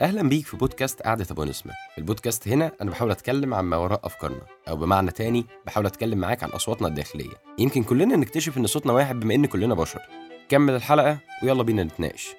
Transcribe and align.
اهلا 0.00 0.28
بيك 0.28 0.46
في 0.46 0.56
بودكاست 0.56 1.02
قعده 1.02 1.26
ابو 1.30 1.44
نسمه 1.44 1.72
البودكاست 1.98 2.48
هنا 2.48 2.70
انا 2.82 2.90
بحاول 2.90 3.10
اتكلم 3.10 3.54
عن 3.54 3.64
ما 3.64 3.76
وراء 3.76 4.00
افكارنا 4.06 4.40
او 4.68 4.76
بمعنى 4.76 5.10
تاني 5.10 5.46
بحاول 5.66 5.86
اتكلم 5.86 6.18
معاك 6.18 6.42
عن 6.42 6.50
اصواتنا 6.50 6.88
الداخليه 6.88 7.30
يمكن 7.58 7.82
كلنا 7.82 8.16
نكتشف 8.16 8.56
ان 8.58 8.66
صوتنا 8.66 8.92
واحد 8.92 9.20
بما 9.20 9.34
ان 9.34 9.46
كلنا 9.46 9.74
بشر 9.74 10.02
كمل 10.48 10.74
الحلقه 10.74 11.18
ويلا 11.42 11.62
بينا 11.62 11.82
نتناقش 11.84 12.36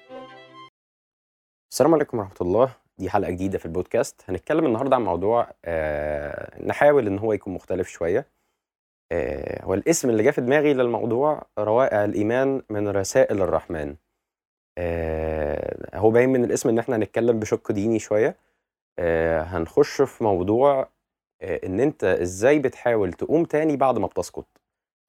السلام 1.72 1.94
عليكم 1.94 2.18
ورحمه 2.18 2.36
الله 2.40 2.72
دي 2.98 3.10
حلقه 3.10 3.30
جديده 3.30 3.58
في 3.58 3.66
البودكاست 3.66 4.20
هنتكلم 4.28 4.66
النهارده 4.66 4.96
عن 4.96 5.04
موضوع 5.04 5.50
آه 5.64 6.64
نحاول 6.66 7.06
ان 7.06 7.18
هو 7.18 7.32
يكون 7.32 7.54
مختلف 7.54 7.88
شويه 7.88 8.26
آه 9.12 9.68
والاسم 9.68 10.10
اللي 10.10 10.22
جه 10.22 10.30
في 10.30 10.40
دماغي 10.40 10.74
للموضوع 10.74 11.46
روائع 11.58 12.04
الايمان 12.04 12.62
من 12.70 12.88
رسائل 12.88 13.40
الرحمن 13.42 13.94
آه 14.78 15.76
هو 15.98 16.10
باين 16.10 16.28
من 16.28 16.44
الاسم 16.44 16.68
ان 16.68 16.78
احنا 16.78 16.96
هنتكلم 16.96 17.38
بشق 17.40 17.72
ديني 17.72 17.98
شويه 17.98 18.36
آه 18.98 19.42
هنخش 19.42 20.02
في 20.02 20.24
موضوع 20.24 20.88
آه 21.42 21.60
ان 21.66 21.80
انت 21.80 22.04
ازاي 22.04 22.58
بتحاول 22.58 23.12
تقوم 23.12 23.44
تاني 23.44 23.76
بعد 23.76 23.98
ما 23.98 24.06
بتسقط 24.06 24.46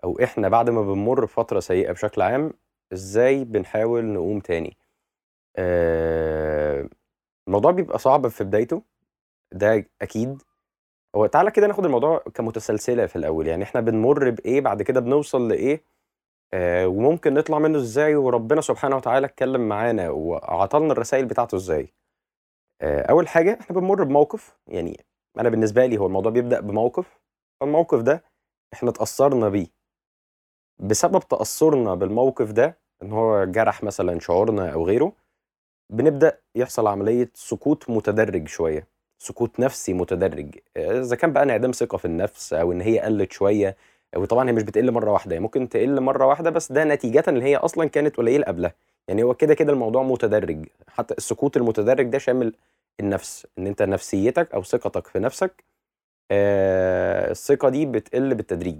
او 0.03 0.19
احنا 0.23 0.49
بعد 0.49 0.69
ما 0.69 0.81
بنمر 0.81 1.25
بفتره 1.25 1.59
سيئه 1.59 1.91
بشكل 1.91 2.21
عام 2.21 2.53
ازاي 2.93 3.43
بنحاول 3.45 4.05
نقوم 4.05 4.39
تاني 4.39 4.77
آه 5.57 6.89
الموضوع 7.47 7.71
بيبقى 7.71 7.99
صعب 7.99 8.27
في 8.27 8.43
بدايته 8.43 8.83
ده 9.51 9.85
اكيد 10.01 10.41
هو 11.15 11.25
تعالى 11.27 11.51
كده 11.51 11.67
ناخد 11.67 11.85
الموضوع 11.85 12.23
كمتسلسله 12.35 13.05
في 13.05 13.15
الاول 13.15 13.47
يعني 13.47 13.63
احنا 13.63 13.81
بنمر 13.81 14.29
بايه 14.29 14.61
بعد 14.61 14.81
كده 14.81 14.99
بنوصل 14.99 15.47
لايه 15.49 15.83
آه، 16.55 16.87
وممكن 16.87 17.33
نطلع 17.33 17.59
منه 17.59 17.77
ازاي 17.79 18.15
وربنا 18.15 18.61
سبحانه 18.61 18.95
وتعالى 18.95 19.25
اتكلم 19.25 19.69
معانا 19.69 20.09
وعطلنا 20.09 20.93
الرسائل 20.93 21.25
بتاعته 21.25 21.55
ازاي 21.55 21.93
آه، 22.81 23.01
اول 23.01 23.27
حاجه 23.27 23.57
احنا 23.61 23.75
بنمر 23.75 24.03
بموقف 24.03 24.57
يعني 24.67 25.05
انا 25.39 25.49
بالنسبه 25.49 25.85
لي 25.85 25.97
هو 25.97 26.05
الموضوع 26.05 26.31
بيبدا 26.31 26.59
بموقف 26.59 27.19
فالموقف 27.61 28.01
ده 28.01 28.23
احنا 28.73 28.89
اتاثرنا 28.89 29.49
بيه 29.49 29.67
بسبب 30.79 31.19
تاثرنا 31.29 31.95
بالموقف 31.95 32.51
ده 32.51 32.77
ان 33.03 33.11
هو 33.11 33.45
جرح 33.45 33.83
مثلا 33.83 34.19
شعورنا 34.19 34.73
او 34.73 34.85
غيره 34.85 35.13
بنبدا 35.93 36.41
يحصل 36.55 36.87
عمليه 36.87 37.29
سقوط 37.33 37.89
متدرج 37.89 38.47
شويه 38.47 38.87
سقوط 39.23 39.59
نفسي 39.59 39.93
متدرج 39.93 40.57
آه، 40.77 40.99
اذا 41.01 41.15
كان 41.15 41.33
بقى 41.33 41.43
انعدام 41.43 41.71
ثقه 41.71 41.97
في 41.97 42.05
النفس 42.05 42.53
او 42.53 42.71
ان 42.71 42.81
هي 42.81 42.99
قلت 42.99 43.31
شويه 43.31 43.77
وطبعا 44.15 44.49
هي 44.49 44.53
مش 44.53 44.63
بتقل 44.63 44.91
مره 44.91 45.11
واحده 45.11 45.39
ممكن 45.39 45.69
تقل 45.69 45.99
مره 46.01 46.25
واحده 46.25 46.49
بس 46.49 46.71
ده 46.71 46.83
نتيجه 46.83 47.23
ان 47.27 47.41
هي 47.41 47.55
اصلا 47.55 47.85
كانت 47.85 48.17
قليله 48.17 48.45
قبلها 48.45 48.73
يعني 49.07 49.23
هو 49.23 49.33
كده 49.33 49.53
كده 49.53 49.73
الموضوع 49.73 50.03
متدرج 50.03 50.65
حتى 50.87 51.13
السقوط 51.17 51.57
المتدرج 51.57 52.05
ده 52.09 52.17
شامل 52.17 52.53
النفس 52.99 53.47
ان 53.57 53.67
انت 53.67 53.81
نفسيتك 53.81 54.53
او 54.53 54.63
ثقتك 54.63 55.07
في 55.07 55.19
نفسك 55.19 55.63
آه 56.31 57.31
الثقه 57.31 57.69
دي 57.69 57.85
بتقل 57.85 58.35
بالتدريج 58.35 58.75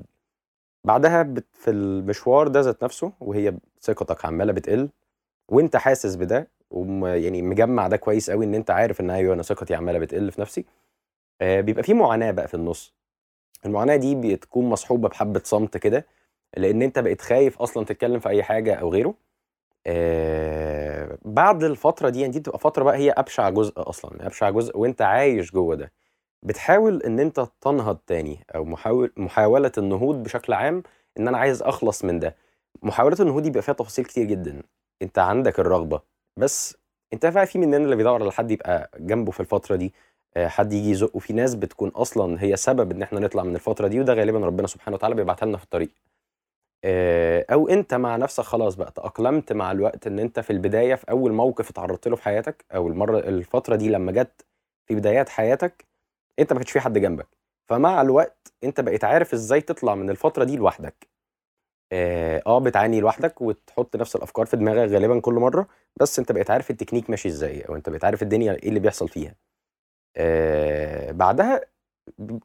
بعدها 0.88 1.24
بت 1.24 1.46
في 1.54 1.72
المشوار 1.72 2.48
ده 2.48 2.60
ذات 2.62 2.84
نفسه 2.84 3.12
وهي 3.22 3.54
ثقتك 3.82 4.26
عماله 4.26 4.54
بتقل 4.54 4.90
وانت 5.52 5.76
حاسس 5.76 6.16
بده 6.16 6.48
يعني 7.14 7.42
مجمع 7.42 7.88
ده 7.88 7.98
كويس 7.98 8.30
قوي 8.30 8.46
ان 8.46 8.56
انت 8.56 8.72
عارف 8.72 9.02
ان 9.02 9.10
ايوه 9.10 9.34
انا 9.34 9.44
ثقتي 9.44 9.76
عماله 9.76 10.00
بتقل 10.00 10.32
في 10.32 10.42
نفسي 10.42 10.66
آه 11.42 11.62
بيبقى 11.62 11.84
في 11.84 11.94
معاناه 11.94 12.32
بقى 12.32 12.48
في 12.48 12.54
النص 12.54 12.94
المعاناه 13.66 13.96
دي 13.96 14.16
بتكون 14.36 14.66
مصحوبه 14.70 15.10
بحبه 15.10 15.42
صمت 15.44 15.78
كده 15.78 16.06
لان 16.58 16.82
انت 16.82 17.00
بقيت 17.00 17.22
خايف 17.22 17.62
اصلا 17.62 17.86
تتكلم 17.86 18.20
في 18.20 18.30
اي 18.30 18.44
حاجه 18.44 18.74
او 18.76 18.90
غيره 18.90 19.14
آه 19.88 21.18
بعد 21.22 21.64
الفتره 21.64 22.10
دي 22.10 22.20
يعني 22.22 22.34
دي 22.34 22.40
بتبقى 22.40 22.60
فتره 22.60 22.84
بقى 22.84 22.96
هي 22.98 23.12
ابشع 23.12 23.50
جزء 23.50 23.74
اصلا 23.78 24.26
ابشع 24.26 24.50
جزء 24.50 24.78
وانت 24.78 25.02
عايش 25.02 25.52
جوه 25.52 25.76
ده 25.76 25.92
بتحاول 26.44 27.04
ان 27.04 27.20
انت 27.20 27.48
تنهض 27.62 27.98
تاني 28.08 28.46
او 28.56 28.66
محاول 28.66 29.12
محاوله 29.18 29.72
النهوض 29.78 30.16
بشكل 30.24 30.54
عام 30.54 30.84
ان 31.20 31.28
انا 31.28 31.38
عايز 31.38 31.62
اخلص 31.62 32.06
من 32.06 32.20
ده 32.20 32.36
محاولات 32.84 33.22
النهوض 33.22 33.44
دي 33.44 33.50
بيبقى 33.50 33.62
فيها 33.64 33.74
تفاصيل 33.74 34.06
كتير 34.06 34.24
جدا 34.26 34.64
انت 35.02 35.20
عندك 35.20 35.60
الرغبه 35.60 36.02
بس 36.38 36.78
انت 37.14 37.26
بقى 37.26 37.46
في 37.48 37.60
مننا 37.60 37.78
اللي 37.78 37.96
بيدور 37.96 38.22
على 38.24 38.32
حد 38.32 38.52
يبقى 38.52 38.92
جنبه 39.00 39.32
في 39.32 39.40
الفتره 39.40 39.76
دي 39.76 39.94
آه، 40.38 40.48
حد 40.48 40.74
يجي 40.74 40.90
يزقه 40.92 41.20
في 41.20 41.34
ناس 41.34 41.56
بتكون 41.56 41.90
اصلا 41.90 42.44
هي 42.44 42.58
سبب 42.58 42.92
ان 42.92 43.02
احنا 43.02 43.20
نطلع 43.20 43.44
من 43.44 43.56
الفتره 43.56 43.88
دي 43.88 44.00
وده 44.00 44.14
غالبا 44.14 44.40
ربنا 44.40 44.68
سبحانه 44.68 44.96
وتعالى 44.96 45.16
بيبعتها 45.16 45.46
لنا 45.46 45.58
في 45.58 45.64
الطريق 45.64 45.90
آه، 46.86 47.46
او 47.54 47.70
انت 47.70 47.94
مع 47.94 48.16
نفسك 48.16 48.44
خلاص 48.44 48.76
بقى 48.76 48.92
تاقلمت 48.92 49.54
مع 49.54 49.72
الوقت 49.72 50.08
ان 50.08 50.20
انت 50.20 50.40
في 50.40 50.50
البدايه 50.54 50.96
في 50.96 51.12
اول 51.12 51.34
موقف 51.34 51.70
اتعرضت 51.70 52.08
له 52.08 52.16
في 52.16 52.24
حياتك 52.24 52.66
او 52.76 52.88
المره 52.88 53.20
الفتره 53.20 53.76
دي 53.76 53.90
لما 53.90 54.12
جت 54.12 54.46
في 54.88 54.96
بدايات 54.96 55.30
حياتك 55.30 55.86
انت 56.40 56.54
ما 56.54 56.60
كانش 56.60 56.72
في 56.72 56.80
حد 56.80 56.98
جنبك 56.98 57.28
فمع 57.70 58.02
الوقت 58.02 58.54
انت 58.64 58.82
بقيت 58.82 59.04
عارف 59.04 59.34
ازاي 59.34 59.62
تطلع 59.62 59.96
من 59.96 60.10
الفتره 60.10 60.44
دي 60.44 60.58
لوحدك 60.58 61.08
اه, 61.92 62.44
آه، 62.48 62.60
بتعاني 62.60 63.00
لوحدك 63.02 63.42
وتحط 63.42 63.96
نفس 63.96 64.16
الافكار 64.16 64.46
في 64.46 64.58
دماغك 64.58 64.90
غالبا 64.90 65.20
كل 65.20 65.34
مره 65.34 65.68
بس 66.02 66.20
انت 66.20 66.32
بقيت 66.32 66.52
عارف 66.52 66.72
التكنيك 66.72 67.10
ماشي 67.10 67.28
ازاي 67.30 67.62
او 67.62 67.76
انت 67.76 67.90
بقيت 67.90 68.06
عارف 68.06 68.24
الدنيا 68.24 68.54
ايه 68.54 68.70
اللي 68.70 68.80
بيحصل 68.80 69.10
فيها 69.10 69.36
آه، 70.18 71.12
بعدها 71.12 71.62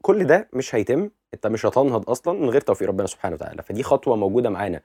كل 0.03 0.25
ده 0.27 0.49
مش 0.53 0.75
هيتم 0.75 1.11
انت 1.35 1.47
مش 1.47 1.67
هتنهض 1.67 2.11
اصلا 2.11 2.35
من 2.41 2.51
غير 2.51 2.61
توفيق 2.61 2.89
ربنا 2.89 3.07
سبحانه 3.07 3.35
وتعالى 3.35 3.63
فدي 3.63 3.83
خطوه 3.83 4.17
موجوده 4.17 4.51
معانا 4.51 4.81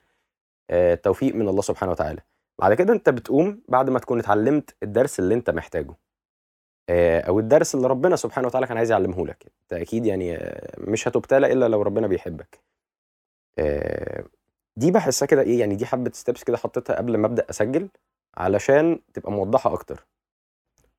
آه 0.70 0.96
توفيق 0.96 1.36
من 1.36 1.48
الله 1.48 1.62
سبحانه 1.62 1.92
وتعالى 1.92 2.22
بعد 2.60 2.74
كده 2.74 2.94
انت 2.94 3.10
بتقوم 3.10 3.62
بعد 3.68 3.90
ما 3.90 4.00
تكون 4.00 4.20
اتعلمت 4.20 4.76
الدرس 4.84 5.20
اللي 5.20 5.34
انت 5.34 5.50
محتاجه 5.50 5.94
آه، 6.90 7.22
او 7.22 7.40
الدرس 7.40 7.76
اللي 7.76 7.88
ربنا 7.88 8.16
سبحانه 8.16 8.48
وتعالى 8.48 8.68
كان 8.68 8.78
عايز 8.78 8.92
يعلمه 8.92 9.28
لك 9.28 9.46
انت 9.64 9.74
اكيد 9.82 10.06
يعني 10.06 10.36
آه، 10.38 10.74
مش 10.78 11.08
هتبتلى 11.08 11.52
الا 11.54 11.68
لو 11.68 11.82
ربنا 11.82 12.08
بيحبك 12.08 12.60
دي 14.76 14.92
بحسها 14.92 15.26
كده 15.26 15.42
ايه 15.42 15.60
يعني 15.60 15.76
دي 15.76 15.86
حبه 15.86 16.12
ستيبس 16.14 16.44
كده 16.44 16.58
حطيتها 16.58 16.96
قبل 16.96 17.18
ما 17.18 17.28
ابدا 17.28 17.50
اسجل 17.50 17.90
علشان 18.38 19.00
تبقى 19.14 19.32
موضحه 19.32 19.74
اكتر 19.74 20.06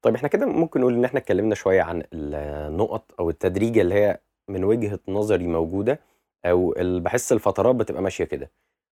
طيب 0.05 0.15
احنا 0.15 0.29
كده 0.29 0.47
ممكن 0.47 0.81
نقول 0.81 0.95
ان 0.95 1.05
احنا 1.05 1.19
اتكلمنا 1.21 1.55
شويه 1.55 1.83
عن 1.83 2.03
النقط 2.13 3.13
او 3.21 3.31
التدريجه 3.31 3.81
اللي 3.81 3.95
هي 3.95 4.21
من 4.49 4.65
وجهه 4.65 4.99
نظري 5.09 5.47
موجوده 5.47 6.01
او 6.47 6.75
بحس 6.79 7.33
الفترات 7.33 7.75
بتبقى 7.77 8.03
ماشيه 8.03 8.25
كده 8.25 8.51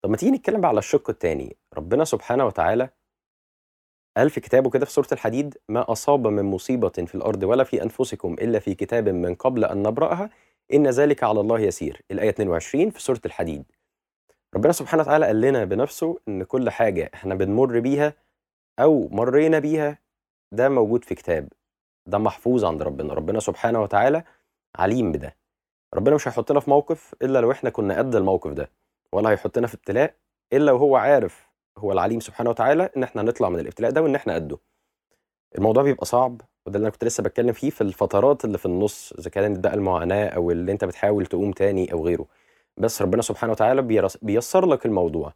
طب 0.05 0.11
ما 0.11 0.17
تيجي 0.17 0.33
نتكلم 0.33 0.61
بقى 0.61 0.69
على 0.69 0.79
الشق 0.79 1.11
الثاني 1.11 1.57
ربنا 1.77 2.05
سبحانه 2.05 2.47
وتعالى 2.47 2.89
قال 4.17 4.31
في 4.31 4.41
كتابه 4.41 4.71
كده 4.71 4.85
في 4.87 4.93
سوره 4.93 5.07
الحديد 5.13 5.57
ما 5.69 5.93
اصاب 5.93 6.27
من 6.27 6.45
مصيبه 6.45 6.89
في 6.89 7.15
الارض 7.15 7.43
ولا 7.43 7.65
في 7.65 7.83
انفسكم 7.83 8.33
الا 8.35 8.59
في 8.59 8.75
كتاب 8.75 9.09
من 9.09 9.35
قبل 9.35 9.65
ان 9.65 9.83
نبراها 9.83 10.31
ان 10.75 10.87
ذلك 10.87 11.25
على 11.25 11.41
الله 11.41 11.61
يسير 11.61 12.01
الايه 12.11 12.29
22 12.29 12.91
في 12.91 13.03
سوره 13.03 13.21
الحديد 13.27 13.65
ربنا 14.55 14.73
سبحانه 14.73 15.03
وتعالى 15.03 15.27
قال 15.27 15.41
لنا 15.41 15.65
بنفسه 15.65 16.19
ان 16.29 16.43
كل 16.45 16.71
حاجه 16.71 17.11
احنا 17.15 17.35
بنمر 17.35 17.81
بيها 17.81 18.13
او 18.81 19.09
مرينا 19.09 19.59
بيها 19.59 20.04
ده 20.57 20.69
موجود 20.69 21.05
في 21.05 21.15
كتاب 21.15 21.49
ده 22.07 22.19
محفوظ 22.19 22.65
عند 22.65 22.83
ربنا 22.83 23.15
ربنا 23.15 23.41
سبحانه 23.41 23.83
وتعالى 23.83 24.25
عليم 24.77 25.13
بده 25.13 25.37
ربنا 25.95 26.15
مش 26.15 26.29
هيحطنا 26.29 26.61
في 26.61 26.71
موقف 26.71 27.15
الا 27.23 27.39
لو 27.41 27.53
احنا 27.53 27.71
كنا 27.71 27.99
قد 27.99 28.15
الموقف 28.15 28.53
ده 28.53 28.71
ولا 29.13 29.31
هيحطنا 29.31 29.67
في 29.67 29.75
ابتلاء 29.75 30.15
الا 30.53 30.73
وهو 30.73 30.97
عارف 30.97 31.49
هو 31.79 31.93
العليم 31.93 32.21
سبحانه 32.21 32.51
وتعالى 32.51 32.91
ان 32.97 33.03
احنا 33.03 33.23
نطلع 33.23 33.49
من 33.49 33.61
الابتلاء 33.61 33.91
ده 33.91 34.03
وان 34.03 34.15
احنا 34.15 34.35
قده 34.35 34.59
الموضوع 35.59 35.83
بيبقى 35.83 36.07
صعب 36.07 36.41
وده 36.67 36.77
اللي 36.77 36.85
انا 36.87 36.91
كنت 36.91 37.05
لسه 37.05 37.23
بتكلم 37.23 37.53
فيه 37.53 37.71
في 37.71 37.81
الفترات 37.81 38.45
اللي 38.45 38.59
في 38.59 38.67
النص 38.67 39.13
اذا 39.13 39.31
كانت 39.31 39.59
بقى 39.59 39.75
المعاناه 39.75 40.29
او 40.29 40.51
اللي 40.51 40.73
انت 40.73 40.85
بتحاول 40.85 41.27
تقوم 41.27 41.53
تاني 41.53 41.93
او 41.93 42.05
غيره 42.05 42.27
بس 42.77 43.03
ربنا 43.03 43.23
سبحانه 43.23 43.53
وتعالى 43.53 44.09
بيسر 44.23 44.67
لك 44.67 44.87
الموضوع 44.87 45.33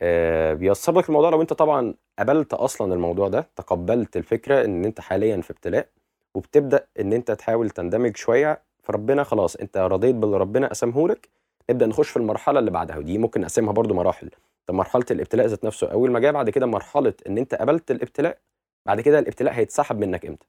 آه، 0.00 0.54
بيسر 0.54 0.92
لك 0.98 1.08
الموضوع 1.08 1.30
لو 1.30 1.42
انت 1.42 1.52
طبعا 1.52 1.94
قبلت 2.18 2.54
اصلا 2.54 2.94
الموضوع 2.94 3.28
ده 3.28 3.46
تقبلت 3.56 4.16
الفكره 4.16 4.64
ان 4.64 4.84
انت 4.84 5.00
حاليا 5.00 5.40
في 5.40 5.50
ابتلاء 5.50 5.88
وبتبدا 6.34 6.86
ان 7.00 7.12
انت 7.12 7.30
تحاول 7.30 7.70
تندمج 7.70 8.16
شويه 8.16 8.62
فربنا 8.82 9.22
خلاص 9.24 9.56
انت 9.56 9.76
رضيت 9.76 10.14
باللي 10.14 10.36
ربنا 10.36 10.66
قسمه 10.68 11.08
لك 11.08 11.28
نبدا 11.70 11.86
نخش 11.86 12.10
في 12.10 12.16
المرحله 12.16 12.58
اللي 12.58 12.70
بعدها 12.70 12.96
ودي 12.98 13.18
ممكن 13.18 13.40
نقسمها 13.40 13.72
برضو 13.72 13.94
مراحل 13.94 14.30
طب 14.66 14.74
مرحله 14.74 15.04
الابتلاء 15.10 15.46
ذات 15.46 15.64
نفسه 15.64 15.86
اول 15.92 16.10
ما 16.10 16.20
جاء 16.20 16.32
بعد 16.32 16.50
كده 16.50 16.66
مرحله 16.66 17.14
ان 17.26 17.38
انت 17.38 17.54
قبلت 17.54 17.90
الابتلاء 17.90 18.38
بعد 18.86 19.00
كده 19.00 19.18
الابتلاء 19.18 19.54
هيتسحب 19.54 19.98
منك 20.00 20.26
امتى 20.26 20.46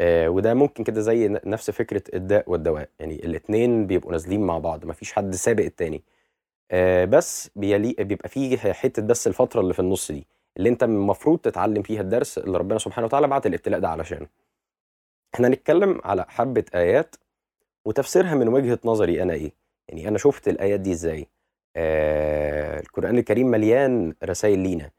آه 0.00 0.28
وده 0.30 0.54
ممكن 0.54 0.84
كده 0.84 1.00
زي 1.00 1.28
نفس 1.28 1.70
فكره 1.70 2.02
الداء 2.14 2.50
والدواء 2.50 2.88
يعني 3.00 3.14
الاثنين 3.26 3.86
بيبقوا 3.86 4.12
نازلين 4.12 4.40
مع 4.46 4.58
بعض 4.58 4.84
مفيش 4.86 5.12
حد 5.12 5.34
سابق 5.34 5.64
التاني 5.64 6.02
آه 6.70 7.04
بس 7.04 7.50
بيليق 7.56 8.00
بيبقى 8.02 8.28
فيه 8.28 8.56
حته 8.72 9.02
بس 9.02 9.26
الفتره 9.26 9.60
اللي 9.60 9.74
في 9.74 9.78
النص 9.80 10.12
دي 10.12 10.26
اللي 10.56 10.68
انت 10.68 10.82
المفروض 10.82 11.38
تتعلم 11.38 11.82
فيها 11.82 12.00
الدرس 12.00 12.38
اللي 12.38 12.58
ربنا 12.58 12.78
سبحانه 12.78 13.06
وتعالى 13.06 13.28
بعت 13.28 13.46
الابتلاء 13.46 13.80
ده 13.80 13.88
علشانه. 13.88 14.26
احنا 15.34 15.48
هنتكلم 15.48 16.00
على 16.04 16.24
حبه 16.28 16.64
ايات 16.74 17.16
وتفسيرها 17.84 18.34
من 18.34 18.48
وجهه 18.48 18.78
نظري 18.84 19.22
انا 19.22 19.32
ايه؟ 19.32 19.52
يعني 19.88 20.08
انا 20.08 20.18
شفت 20.18 20.48
الايات 20.48 20.80
دي 20.80 20.92
ازاي؟ 20.92 21.26
آه 21.76 22.80
القران 22.80 23.18
الكريم 23.18 23.46
مليان 23.46 24.14
رسائل 24.24 24.58
لينا 24.58 24.90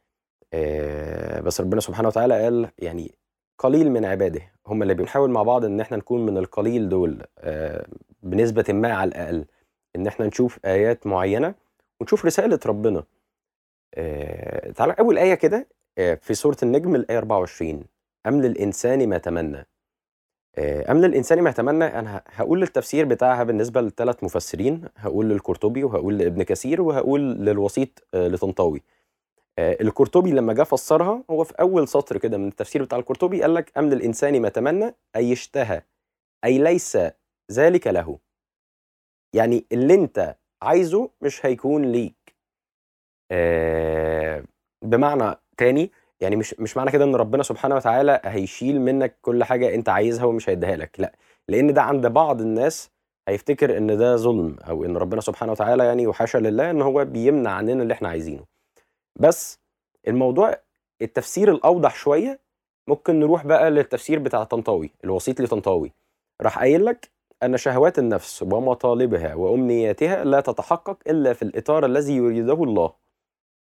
آه 0.54 1.39
بس 1.42 1.62
ربنا 1.62 1.81
سبحانه 1.81 2.07
وتعالى 2.07 2.44
قال 2.44 2.68
يعني 2.80 3.12
قليل 3.57 3.92
من 3.92 4.06
عباده 4.06 4.42
هم 4.68 4.81
اللي 4.81 4.94
بنحاول 4.94 5.30
مع 5.31 5.44
بعض 5.44 5.66
ان 5.66 5.80
احنا 5.81 5.98
نكون 5.98 6.25
من 6.25 6.38
القليل 6.38 6.89
دول 6.89 7.24
آه 7.39 7.88
بنسبه 8.24 8.66
ما 8.74 8.94
على 8.94 9.07
الاقل. 9.07 9.45
ان 9.95 10.07
احنا 10.07 10.25
نشوف 10.25 10.59
ايات 10.65 11.07
معينه 11.07 11.56
ونشوف 12.00 12.25
رساله 12.25 12.59
ربنا 12.65 13.03
آه 13.95 14.71
تعالى 14.71 14.95
اول 15.00 15.18
ايه 15.18 15.33
كده 15.36 15.68
آه 15.97 16.13
في 16.15 16.33
سوره 16.33 16.57
النجم 16.63 16.95
الايه 16.95 17.18
24 17.18 17.83
ام 18.27 18.41
للانسان 18.41 19.09
ما 19.09 19.18
تمنى 19.18 19.68
آه 20.57 20.91
ام 20.91 21.01
للانسان 21.01 21.41
ما 21.41 21.51
تمنى 21.51 21.86
انا 21.86 22.21
هقول 22.25 22.63
التفسير 22.63 23.06
بتاعها 23.06 23.44
بالنسبه 23.44 23.81
لثلاث 23.81 24.24
مفسرين 24.24 24.86
هقول 24.97 25.30
للقرطبي 25.30 25.83
وهقول 25.83 26.18
لابن 26.18 26.44
كثير 26.44 26.81
وهقول 26.81 27.21
للوسيط 27.21 27.89
آه، 28.13 28.27
لطنطاوي 28.27 28.81
آه، 29.59 29.77
القرطبي 29.81 30.31
لما 30.31 30.53
جه 30.53 30.63
فسرها 30.63 31.24
هو 31.30 31.44
في 31.44 31.53
اول 31.59 31.88
سطر 31.88 32.18
كده 32.18 32.38
من 32.38 32.47
التفسير 32.47 32.83
بتاع 32.83 32.97
القرطبي 32.97 33.42
قال 33.42 33.53
لك 33.53 33.77
ام 33.77 33.89
للانسان 33.89 34.42
ما 34.42 34.50
تمنى 34.50 34.95
اي 35.15 35.33
اشتهى 35.33 35.81
اي 36.45 36.57
ليس 36.57 36.97
ذلك 37.51 37.88
له 37.88 38.19
يعني 39.33 39.65
اللي 39.71 39.93
انت 39.93 40.35
عايزه 40.61 41.09
مش 41.21 41.45
هيكون 41.45 41.85
ليك 41.85 42.35
آه 43.31 44.43
بمعنى 44.81 45.35
تاني 45.57 45.91
يعني 46.19 46.35
مش 46.35 46.55
مش 46.59 46.77
معنى 46.77 46.91
كده 46.91 47.03
ان 47.03 47.15
ربنا 47.15 47.43
سبحانه 47.43 47.75
وتعالى 47.75 48.21
هيشيل 48.23 48.81
منك 48.81 49.17
كل 49.21 49.43
حاجه 49.43 49.75
انت 49.75 49.89
عايزها 49.89 50.25
ومش 50.25 50.49
هيديها 50.49 50.75
لك 50.75 50.99
لا 50.99 51.13
لان 51.47 51.73
ده 51.73 51.81
عند 51.81 52.07
بعض 52.07 52.41
الناس 52.41 52.91
هيفتكر 53.27 53.77
ان 53.77 53.97
ده 53.97 54.15
ظلم 54.15 54.55
او 54.59 54.85
ان 54.85 54.97
ربنا 54.97 55.21
سبحانه 55.21 55.51
وتعالى 55.51 55.85
يعني 55.85 56.07
وحاشا 56.07 56.37
لله 56.37 56.71
ان 56.71 56.81
هو 56.81 57.05
بيمنع 57.05 57.49
عننا 57.51 57.83
اللي 57.83 57.93
احنا 57.93 58.09
عايزينه 58.09 58.45
بس 59.15 59.59
الموضوع 60.07 60.57
التفسير 61.01 61.51
الاوضح 61.51 61.95
شويه 61.95 62.39
ممكن 62.87 63.19
نروح 63.19 63.45
بقى 63.45 63.71
للتفسير 63.71 64.19
بتاع 64.19 64.43
طنطاوي 64.43 64.91
الوسيط 65.03 65.41
لطنطاوي 65.41 65.91
راح 66.41 66.59
قايل 66.59 66.85
لك 66.85 67.09
أن 67.44 67.57
شهوات 67.57 68.00
النفس 68.00 68.41
ومطالبها 68.44 69.36
وأمنياتها 69.36 70.24
لا 70.24 70.41
تتحقق 70.41 70.97
إلا 71.07 71.33
في 71.33 71.41
الإطار 71.41 71.86
الذي 71.86 72.15
يريده 72.15 72.63
الله 72.63 72.94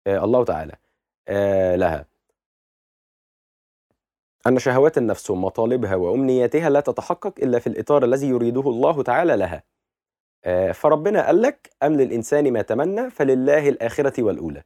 آه، 0.06 0.24
الله 0.24 0.44
تعالى 0.44 0.72
آه، 1.28 1.76
لها 1.76 2.06
أن 4.46 4.58
شهوات 4.58 4.98
النفس 4.98 5.30
ومطالبها 5.30 5.94
وأمنياتها 5.94 6.70
لا 6.70 6.80
تتحقق 6.80 7.34
إلا 7.42 7.58
في 7.58 7.66
الإطار 7.66 8.04
الذي 8.04 8.28
يريده 8.28 8.60
الله 8.60 9.02
تعالى 9.02 9.36
لها 9.36 9.62
آه، 10.44 10.72
فربنا 10.72 11.26
قال 11.26 11.42
لك 11.42 11.70
أم 11.82 11.92
للإنسان 11.94 12.52
ما 12.52 12.62
تمنى 12.62 13.10
فلله 13.10 13.68
الآخرة 13.68 14.22
والأولى 14.22 14.62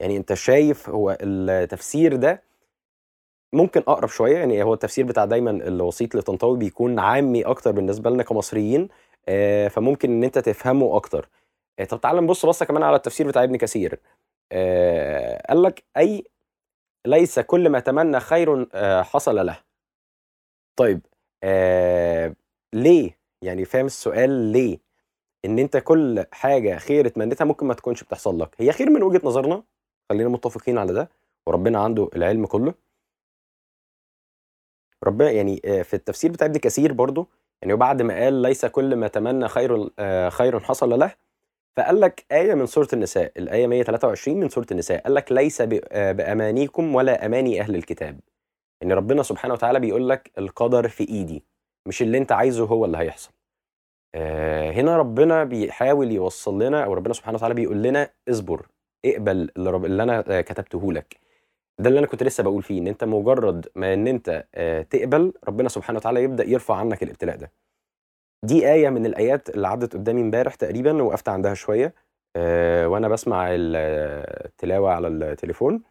يعني 0.00 0.16
أنت 0.16 0.34
شايف 0.34 0.88
هو 0.88 1.16
التفسير 1.22 2.16
ده 2.16 2.47
ممكن 3.52 3.80
اقرب 3.88 4.08
شويه 4.08 4.36
يعني 4.38 4.62
هو 4.62 4.74
التفسير 4.74 5.04
بتاع 5.06 5.24
دايما 5.24 5.50
الوسيط 5.50 6.14
لطنطاوي 6.14 6.58
بيكون 6.58 6.98
عامي 6.98 7.42
اكتر 7.44 7.70
بالنسبه 7.72 8.10
لنا 8.10 8.22
كمصريين 8.22 8.88
آه 9.28 9.68
فممكن 9.68 10.10
ان 10.10 10.24
انت 10.24 10.38
تفهمه 10.38 10.96
اكتر 10.96 11.28
آه 11.78 11.84
طب 11.84 12.00
تعال 12.00 12.16
نبص 12.16 12.46
بصه 12.46 12.64
كمان 12.64 12.82
على 12.82 12.96
التفسير 12.96 13.26
بتاع 13.28 13.44
ابن 13.44 13.56
كثير 13.56 14.00
آه 14.52 15.42
قال 15.48 15.62
لك 15.62 15.84
اي 15.96 16.24
ليس 17.06 17.38
كل 17.38 17.68
ما 17.68 17.80
تمنى 17.80 18.20
خير 18.20 18.68
آه، 18.74 19.02
حصل 19.02 19.46
له 19.46 19.58
طيب 20.78 21.00
آه، 21.42 22.34
ليه 22.74 23.18
يعني 23.42 23.64
فاهم 23.64 23.86
السؤال 23.86 24.30
ليه 24.30 24.78
ان 25.44 25.58
انت 25.58 25.76
كل 25.76 26.24
حاجه 26.32 26.76
خير 26.78 27.06
اتمنيتها 27.06 27.44
ممكن 27.44 27.66
ما 27.66 27.74
تكونش 27.74 28.04
بتحصل 28.04 28.40
لك 28.40 28.50
هي 28.58 28.72
خير 28.72 28.90
من 28.90 29.02
وجهه 29.02 29.20
نظرنا 29.24 29.62
خلينا 30.10 30.28
متفقين 30.28 30.78
على 30.78 30.92
ده 30.92 31.08
وربنا 31.46 31.78
عنده 31.82 32.10
العلم 32.16 32.46
كله 32.46 32.74
ربنا 35.04 35.30
يعني 35.30 35.60
آه، 35.64 35.82
في 35.82 35.94
التفسير 35.94 36.30
بتاع 36.32 36.46
ابن 36.46 36.58
كثير 36.58 36.92
برضو 36.92 37.28
يعني 37.62 37.74
وبعد 37.74 38.02
ما 38.02 38.14
قال 38.14 38.34
ليس 38.34 38.66
كل 38.66 38.96
ما 38.96 39.08
تمنى 39.08 39.48
خير 39.48 39.90
آه، 39.98 40.28
خير 40.28 40.60
حصل 40.60 40.98
له 40.98 41.12
فقال 41.76 42.00
لك 42.00 42.24
آية 42.32 42.54
من 42.54 42.66
سورة 42.66 42.88
النساء 42.92 43.32
الآية 43.36 43.66
123 43.66 44.40
من 44.40 44.48
سورة 44.48 44.66
النساء 44.70 45.02
قال 45.02 45.14
لك 45.14 45.32
ليس 45.32 45.60
آه، 45.60 46.12
بأمانيكم 46.12 46.94
ولا 46.94 47.26
أماني 47.26 47.60
أهل 47.60 47.74
الكتاب 47.74 48.12
إن 48.20 48.88
يعني 48.88 48.94
ربنا 48.94 49.22
سبحانه 49.22 49.54
وتعالى 49.54 49.80
بيقول 49.80 50.08
لك 50.08 50.30
القدر 50.38 50.88
في 50.88 51.08
إيدي 51.08 51.44
مش 51.88 52.02
اللي 52.02 52.18
أنت 52.18 52.32
عايزه 52.32 52.64
هو 52.64 52.84
اللي 52.84 52.98
هيحصل 52.98 53.30
هنا 54.74 54.96
ربنا 54.96 55.44
بيحاول 55.44 56.12
يوصل 56.12 56.62
لنا 56.62 56.84
أو 56.84 56.92
ربنا 56.94 57.14
سبحانه 57.14 57.36
وتعالى 57.36 57.54
بيقول 57.54 57.82
لنا 57.82 58.10
اصبر 58.28 58.66
اقبل 59.04 59.50
اللي 59.58 60.02
أنا 60.02 60.40
كتبته 60.40 60.92
لك 60.92 61.20
ده 61.80 61.88
اللي 61.88 61.98
انا 61.98 62.06
كنت 62.06 62.22
لسه 62.22 62.42
بقول 62.42 62.62
فيه 62.62 62.80
ان 62.80 62.86
انت 62.86 63.04
مجرد 63.04 63.68
ما 63.74 63.94
ان 63.94 64.06
انت 64.06 64.44
آه، 64.54 64.82
تقبل 64.82 65.32
ربنا 65.48 65.68
سبحانه 65.68 65.96
وتعالى 65.98 66.22
يبدا 66.22 66.44
يرفع 66.46 66.76
عنك 66.76 67.02
الابتلاء 67.02 67.36
ده 67.36 67.50
دي 68.44 68.72
آية 68.72 68.88
من 68.88 69.06
الآيات 69.06 69.50
اللي 69.50 69.68
عدت 69.68 69.92
قدامي 69.94 70.20
امبارح 70.20 70.54
تقريبا 70.54 71.02
وقفت 71.02 71.28
عندها 71.28 71.54
شوية 71.54 71.94
آه، 72.36 72.88
وأنا 72.88 73.08
بسمع 73.08 73.46
التلاوة 73.50 74.90
آه، 74.90 74.94
على 74.94 75.08
التليفون 75.08 75.82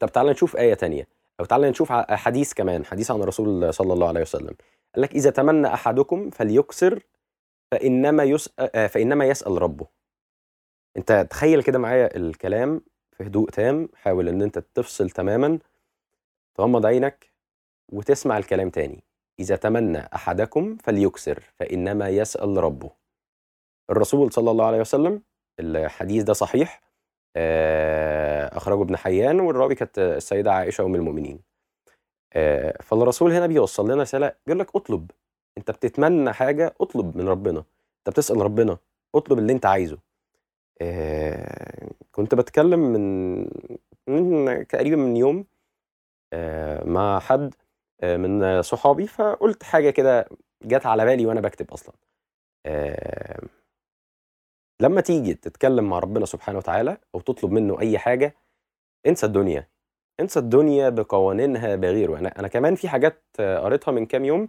طب 0.00 0.08
تعالى 0.12 0.30
نشوف 0.30 0.56
آية 0.56 0.74
تانية 0.74 1.08
أو 1.40 1.44
تعالى 1.44 1.70
نشوف 1.70 1.92
حديث 1.92 2.52
كمان 2.52 2.84
حديث 2.84 3.10
عن 3.10 3.20
الرسول 3.22 3.74
صلى 3.74 3.92
الله 3.92 4.08
عليه 4.08 4.20
وسلم 4.20 4.54
قال 4.94 5.02
لك 5.02 5.10
إذا 5.14 5.30
تمنى 5.30 5.66
أحدكم 5.74 6.30
فليكسر 6.30 7.02
فإنما 7.72 8.24
يسأل, 8.24 8.88
فإنما 8.88 9.24
يسأل 9.24 9.62
ربه 9.62 9.86
أنت 10.96 11.26
تخيل 11.30 11.62
كده 11.62 11.78
معايا 11.78 12.16
الكلام 12.16 12.80
في 13.16 13.24
هدوء 13.26 13.50
تام 13.50 13.88
حاول 13.94 14.28
ان 14.28 14.42
انت 14.42 14.58
تفصل 14.58 15.10
تماما 15.10 15.58
تغمض 16.54 16.86
عينك 16.86 17.32
وتسمع 17.92 18.38
الكلام 18.38 18.70
تاني 18.70 19.04
اذا 19.40 19.56
تمنى 19.56 19.98
احدكم 19.98 20.76
فليكسر 20.76 21.42
فانما 21.56 22.08
يسال 22.08 22.56
ربه 22.56 22.90
الرسول 23.90 24.32
صلى 24.32 24.50
الله 24.50 24.64
عليه 24.66 24.80
وسلم 24.80 25.22
الحديث 25.60 26.22
ده 26.24 26.32
صحيح 26.32 26.82
آه، 27.36 28.56
اخرجه 28.56 28.82
ابن 28.82 28.96
حيان 28.96 29.40
والراوي 29.40 29.74
كانت 29.74 29.98
السيده 29.98 30.52
عائشه 30.52 30.84
ام 30.86 30.94
المؤمنين 30.94 31.40
آه، 32.32 32.82
فالرسول 32.82 33.32
هنا 33.32 33.46
بيوصل 33.46 33.84
لنا 33.90 34.02
رساله 34.02 34.32
بيقول 34.46 34.58
لك 34.60 34.76
اطلب 34.76 35.10
انت 35.58 35.70
بتتمنى 35.70 36.32
حاجه 36.32 36.74
اطلب 36.80 37.16
من 37.16 37.28
ربنا 37.28 37.58
انت 37.98 38.08
بتسال 38.16 38.36
ربنا 38.40 38.78
اطلب 39.14 39.38
اللي 39.38 39.52
انت 39.52 39.66
عايزه 39.66 39.98
آه، 40.82 41.90
كنت 42.12 42.34
بتكلم 42.34 42.78
من, 42.80 43.36
من 44.06 44.66
تقريبا 44.66 44.96
من 44.96 45.16
يوم 45.16 45.44
آه، 46.32 46.84
مع 46.84 47.20
حد 47.20 47.54
آه، 48.00 48.16
من 48.16 48.62
صحابي 48.62 49.06
فقلت 49.06 49.62
حاجه 49.62 49.90
كده 49.90 50.28
جت 50.64 50.86
على 50.86 51.04
بالي 51.04 51.26
وانا 51.26 51.40
بكتب 51.40 51.70
اصلا 51.70 51.94
لما 54.82 55.00
تيجي 55.00 55.34
تتكلم 55.34 55.84
مع 55.88 55.98
ربنا 55.98 56.26
سبحانه 56.26 56.58
وتعالى 56.58 56.98
او 57.14 57.20
تطلب 57.20 57.52
منه 57.52 57.80
اي 57.80 57.98
حاجه 57.98 58.34
انسى 59.06 59.26
الدنيا 59.26 59.68
انسى 60.20 60.38
الدنيا 60.40 60.88
بقوانينها 60.88 61.76
بغيره 61.76 62.18
انا 62.18 62.38
انا 62.38 62.48
كمان 62.48 62.74
في 62.74 62.88
حاجات 62.88 63.24
قريتها 63.38 63.92
من 63.92 64.06
كام 64.06 64.24
يوم 64.24 64.48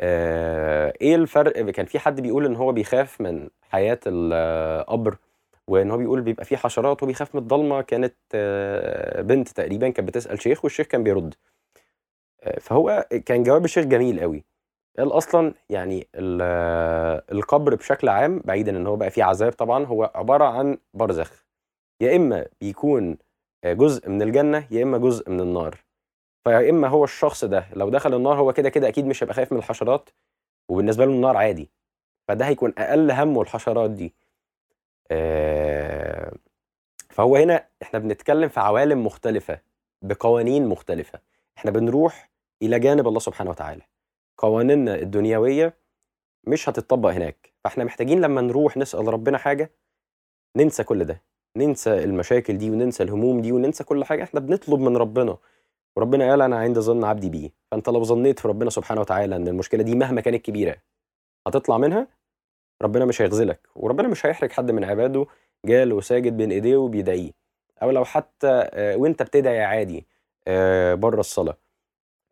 ايه 0.00 1.14
الفرق 1.16 1.70
كان 1.70 1.86
في 1.86 1.98
حد 1.98 2.20
بيقول 2.20 2.44
ان 2.46 2.56
هو 2.56 2.72
بيخاف 2.72 3.20
من 3.20 3.50
حياه 3.62 4.00
القبر 4.06 5.18
وان 5.68 5.90
هو 5.90 5.96
بيقول 5.96 6.20
بيبقى 6.20 6.44
فيه 6.44 6.56
حشرات 6.56 7.02
وبيخاف 7.02 7.34
من 7.34 7.40
الضلمه 7.40 7.82
كانت 7.82 8.14
آه، 8.34 9.22
بنت 9.22 9.48
تقريبا 9.48 9.90
كانت 9.90 10.08
بتسال 10.08 10.42
شيخ 10.42 10.64
والشيخ 10.64 10.86
كان 10.86 11.02
بيرد 11.02 11.34
آه، 12.42 12.58
فهو 12.60 13.08
كان 13.26 13.42
جواب 13.42 13.64
الشيخ 13.64 13.84
جميل 13.84 14.20
قوي 14.20 14.44
قال 14.98 15.12
اصلا 15.12 15.54
يعني 15.70 16.08
آه، 16.40 17.22
القبر 17.32 17.74
بشكل 17.74 18.08
عام 18.08 18.38
بعيدا 18.44 18.76
ان 18.76 18.86
هو 18.86 18.96
بقى 18.96 19.10
فيه 19.10 19.24
عذاب 19.24 19.52
طبعا 19.52 19.84
هو 19.84 20.12
عباره 20.14 20.44
عن 20.44 20.78
برزخ 20.94 21.46
يا 22.00 22.16
اما 22.16 22.46
بيكون 22.60 23.18
جزء 23.64 24.08
من 24.08 24.22
الجنه 24.22 24.66
يا 24.70 24.82
اما 24.82 24.98
جزء 24.98 25.30
من 25.30 25.40
النار 25.40 25.74
فيا 26.44 26.70
اما 26.70 26.88
هو 26.88 27.04
الشخص 27.04 27.44
ده 27.44 27.66
لو 27.76 27.88
دخل 27.88 28.14
النار 28.14 28.36
هو 28.38 28.52
كده 28.52 28.68
كده 28.68 28.88
اكيد 28.88 29.06
مش 29.06 29.22
هيبقى 29.22 29.34
خايف 29.34 29.52
من 29.52 29.58
الحشرات 29.58 30.10
وبالنسبه 30.68 31.04
له 31.04 31.12
النار 31.12 31.36
عادي 31.36 31.68
فده 32.28 32.44
هيكون 32.46 32.74
اقل 32.78 33.10
همه 33.10 33.40
الحشرات 33.42 33.90
دي 33.90 34.14
آه، 35.10 36.32
فهو 37.10 37.36
هنا 37.36 37.66
احنا 37.82 37.98
بنتكلم 37.98 38.48
في 38.48 38.60
عوالم 38.60 39.06
مختلفه 39.06 39.60
بقوانين 40.02 40.66
مختلفه 40.66 41.20
احنا 41.58 41.70
بنروح 41.70 42.30
الى 42.62 42.78
جانب 42.78 43.08
الله 43.08 43.18
سبحانه 43.18 43.50
وتعالى 43.50 43.82
قوانيننا 44.38 44.94
الدنيويه 44.94 45.74
مش 46.44 46.68
هتتطبق 46.68 47.08
هناك 47.10 47.52
فاحنا 47.64 47.84
محتاجين 47.84 48.20
لما 48.20 48.40
نروح 48.40 48.76
نسال 48.76 49.08
ربنا 49.08 49.38
حاجه 49.38 49.70
ننسى 50.56 50.84
كل 50.84 51.04
ده 51.04 51.22
ننسى 51.56 52.04
المشاكل 52.04 52.58
دي 52.58 52.70
وننسى 52.70 53.02
الهموم 53.02 53.40
دي 53.40 53.52
وننسى 53.52 53.84
كل 53.84 54.04
حاجه 54.04 54.22
احنا 54.22 54.40
بنطلب 54.40 54.80
من 54.80 54.96
ربنا 54.96 55.36
وربنا 55.96 56.30
قال 56.30 56.42
انا 56.42 56.56
عند 56.56 56.78
ظن 56.78 57.04
عبدي 57.04 57.28
بيه 57.30 57.50
فانت 57.70 57.88
لو 57.88 58.04
ظنيت 58.04 58.38
في 58.40 58.48
ربنا 58.48 58.70
سبحانه 58.70 59.00
وتعالى 59.00 59.36
ان 59.36 59.48
المشكله 59.48 59.82
دي 59.82 59.94
مهما 59.94 60.20
كانت 60.20 60.44
كبيره 60.44 60.76
هتطلع 61.46 61.78
منها 61.78 62.17
ربنا 62.82 63.04
مش 63.04 63.22
هيخذلك 63.22 63.60
وربنا 63.76 64.08
مش 64.08 64.26
هيحرج 64.26 64.52
حد 64.52 64.70
من 64.70 64.84
عباده 64.84 65.26
جال 65.64 65.92
وساجد 65.92 66.36
بين 66.36 66.50
ايديه 66.50 66.76
وبيدعيه 66.76 67.30
او 67.82 67.90
لو 67.90 68.04
حتى 68.04 68.48
آه، 68.74 68.96
وانت 68.96 69.22
بتدعي 69.22 69.64
عادي 69.64 70.06
آه، 70.48 70.94
بره 70.94 71.20
الصلاه 71.20 71.56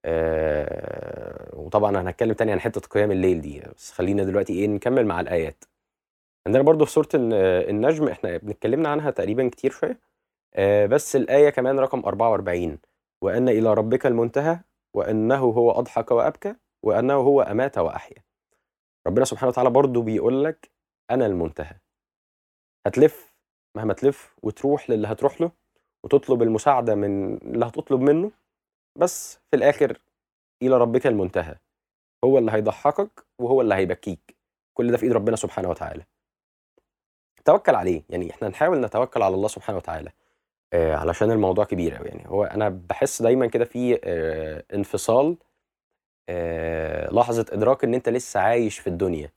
آه، 0.04 1.50
وطبعا 1.58 2.02
هنتكلم 2.02 2.32
تاني 2.32 2.52
عن 2.52 2.60
حته 2.60 2.80
قيام 2.80 3.10
الليل 3.10 3.40
دي 3.40 3.62
بس 3.76 3.92
خلينا 3.92 4.24
دلوقتي 4.24 4.52
ايه 4.52 4.66
نكمل 4.66 5.06
مع 5.06 5.20
الايات 5.20 5.64
عندنا 6.46 6.62
برضو 6.62 6.84
في 6.84 6.92
سوره 6.92 7.08
النجم 7.14 8.08
احنا 8.08 8.36
بنتكلمنا 8.36 8.88
عنها 8.88 9.10
تقريبا 9.10 9.48
كتير 9.48 9.70
شويه 9.70 9.98
بس 10.86 11.16
الايه 11.16 11.50
كمان 11.50 11.78
رقم 11.78 12.00
44 12.06 12.78
وان 13.22 13.48
الى 13.48 13.74
ربك 13.74 14.06
المنتهى 14.06 14.58
وانه 14.94 15.36
هو 15.40 15.70
اضحك 15.70 16.10
وابكى 16.10 16.54
وانه 16.82 17.14
هو 17.14 17.42
امات 17.42 17.78
واحيا 17.78 18.25
ربنا 19.06 19.24
سبحانه 19.24 19.48
وتعالى 19.48 19.70
برضه 19.70 20.02
بيقول 20.02 20.44
لك 20.44 20.70
انا 21.10 21.26
المنتهى 21.26 21.76
هتلف 22.86 23.34
مهما 23.76 23.92
تلف 23.94 24.36
وتروح 24.42 24.90
للي 24.90 25.08
هتروح 25.08 25.40
له 25.40 25.50
وتطلب 26.04 26.42
المساعده 26.42 26.94
من 26.94 27.34
اللي 27.36 27.66
هتطلب 27.66 28.00
منه 28.00 28.30
بس 28.98 29.34
في 29.50 29.56
الاخر 29.56 30.00
الى 30.62 30.78
ربك 30.78 31.06
المنتهى 31.06 31.56
هو 32.24 32.38
اللي 32.38 32.52
هيضحكك 32.52 33.26
وهو 33.38 33.60
اللي 33.60 33.74
هيبكيك 33.74 34.36
كل 34.74 34.90
ده 34.90 34.96
في 34.96 35.02
ايد 35.02 35.12
ربنا 35.12 35.36
سبحانه 35.36 35.70
وتعالى 35.70 36.04
توكل 37.44 37.74
عليه 37.74 38.02
يعني 38.10 38.30
احنا 38.30 38.48
نحاول 38.48 38.80
نتوكل 38.80 39.22
على 39.22 39.34
الله 39.34 39.48
سبحانه 39.48 39.76
وتعالى 39.78 40.12
آه 40.72 40.96
علشان 40.96 41.30
الموضوع 41.30 41.64
كبير 41.64 41.94
قوي 41.94 42.08
يعني 42.08 42.28
هو 42.28 42.44
انا 42.44 42.68
بحس 42.68 43.22
دايما 43.22 43.46
كده 43.46 43.64
في 43.64 44.00
آه 44.04 44.64
انفصال 44.74 45.36
آه، 46.28 47.10
لحظه 47.12 47.46
ادراك 47.52 47.84
ان 47.84 47.94
انت 47.94 48.08
لسه 48.08 48.40
عايش 48.40 48.78
في 48.78 48.86
الدنيا 48.86 49.30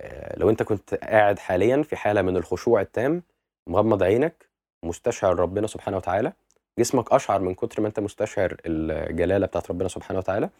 آه، 0.00 0.38
لو 0.38 0.50
انت 0.50 0.62
كنت 0.62 0.94
قاعد 0.94 1.38
حاليا 1.38 1.82
في 1.82 1.96
حاله 1.96 2.22
من 2.22 2.36
الخشوع 2.36 2.80
التام 2.80 3.22
مغمض 3.68 4.02
عينك 4.02 4.48
مستشعر 4.84 5.38
ربنا 5.38 5.66
سبحانه 5.66 5.96
وتعالى 5.96 6.32
جسمك 6.78 7.12
اشعر 7.12 7.40
من 7.40 7.54
كتر 7.54 7.80
ما 7.82 7.88
انت 7.88 8.00
مستشعر 8.00 8.56
الجلاله 8.66 9.46
بتاعت 9.46 9.70
ربنا 9.70 9.88
سبحانه 9.88 10.18
وتعالى 10.18 10.50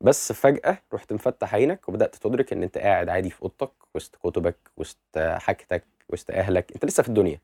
بس 0.00 0.32
فجاه 0.32 0.78
رحت 0.94 1.12
مفتح 1.12 1.54
عينك 1.54 1.88
وبدات 1.88 2.14
تدرك 2.16 2.52
ان 2.52 2.62
انت 2.62 2.78
قاعد 2.78 3.08
عادي 3.08 3.30
في 3.30 3.42
اوضتك 3.42 3.70
وسط 3.94 4.16
كتبك 4.16 4.56
وسط 4.76 5.18
حاجتك 5.18 5.84
وسط 6.08 6.30
اهلك 6.30 6.72
انت 6.72 6.84
لسه 6.84 7.02
في 7.02 7.08
الدنيا 7.08 7.40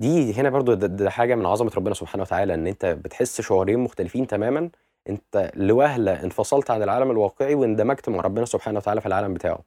دي 0.00 0.34
هنا 0.34 0.50
برضو 0.50 0.74
ده, 0.74 0.86
ده 0.86 1.10
حاجه 1.10 1.34
من 1.34 1.46
عظمه 1.46 1.72
ربنا 1.76 1.94
سبحانه 1.94 2.22
وتعالى 2.22 2.54
ان 2.54 2.66
انت 2.66 2.86
بتحس 2.86 3.40
شعورين 3.40 3.78
مختلفين 3.78 4.26
تماما 4.26 4.70
انت 5.08 5.50
لوهله 5.54 6.24
انفصلت 6.24 6.70
عن 6.70 6.82
العالم 6.82 7.10
الواقعي 7.10 7.54
واندمجت 7.54 8.08
مع 8.08 8.20
ربنا 8.20 8.44
سبحانه 8.44 8.78
وتعالى 8.78 9.00
في 9.00 9.06
العالم 9.06 9.34
بتاعه 9.34 9.60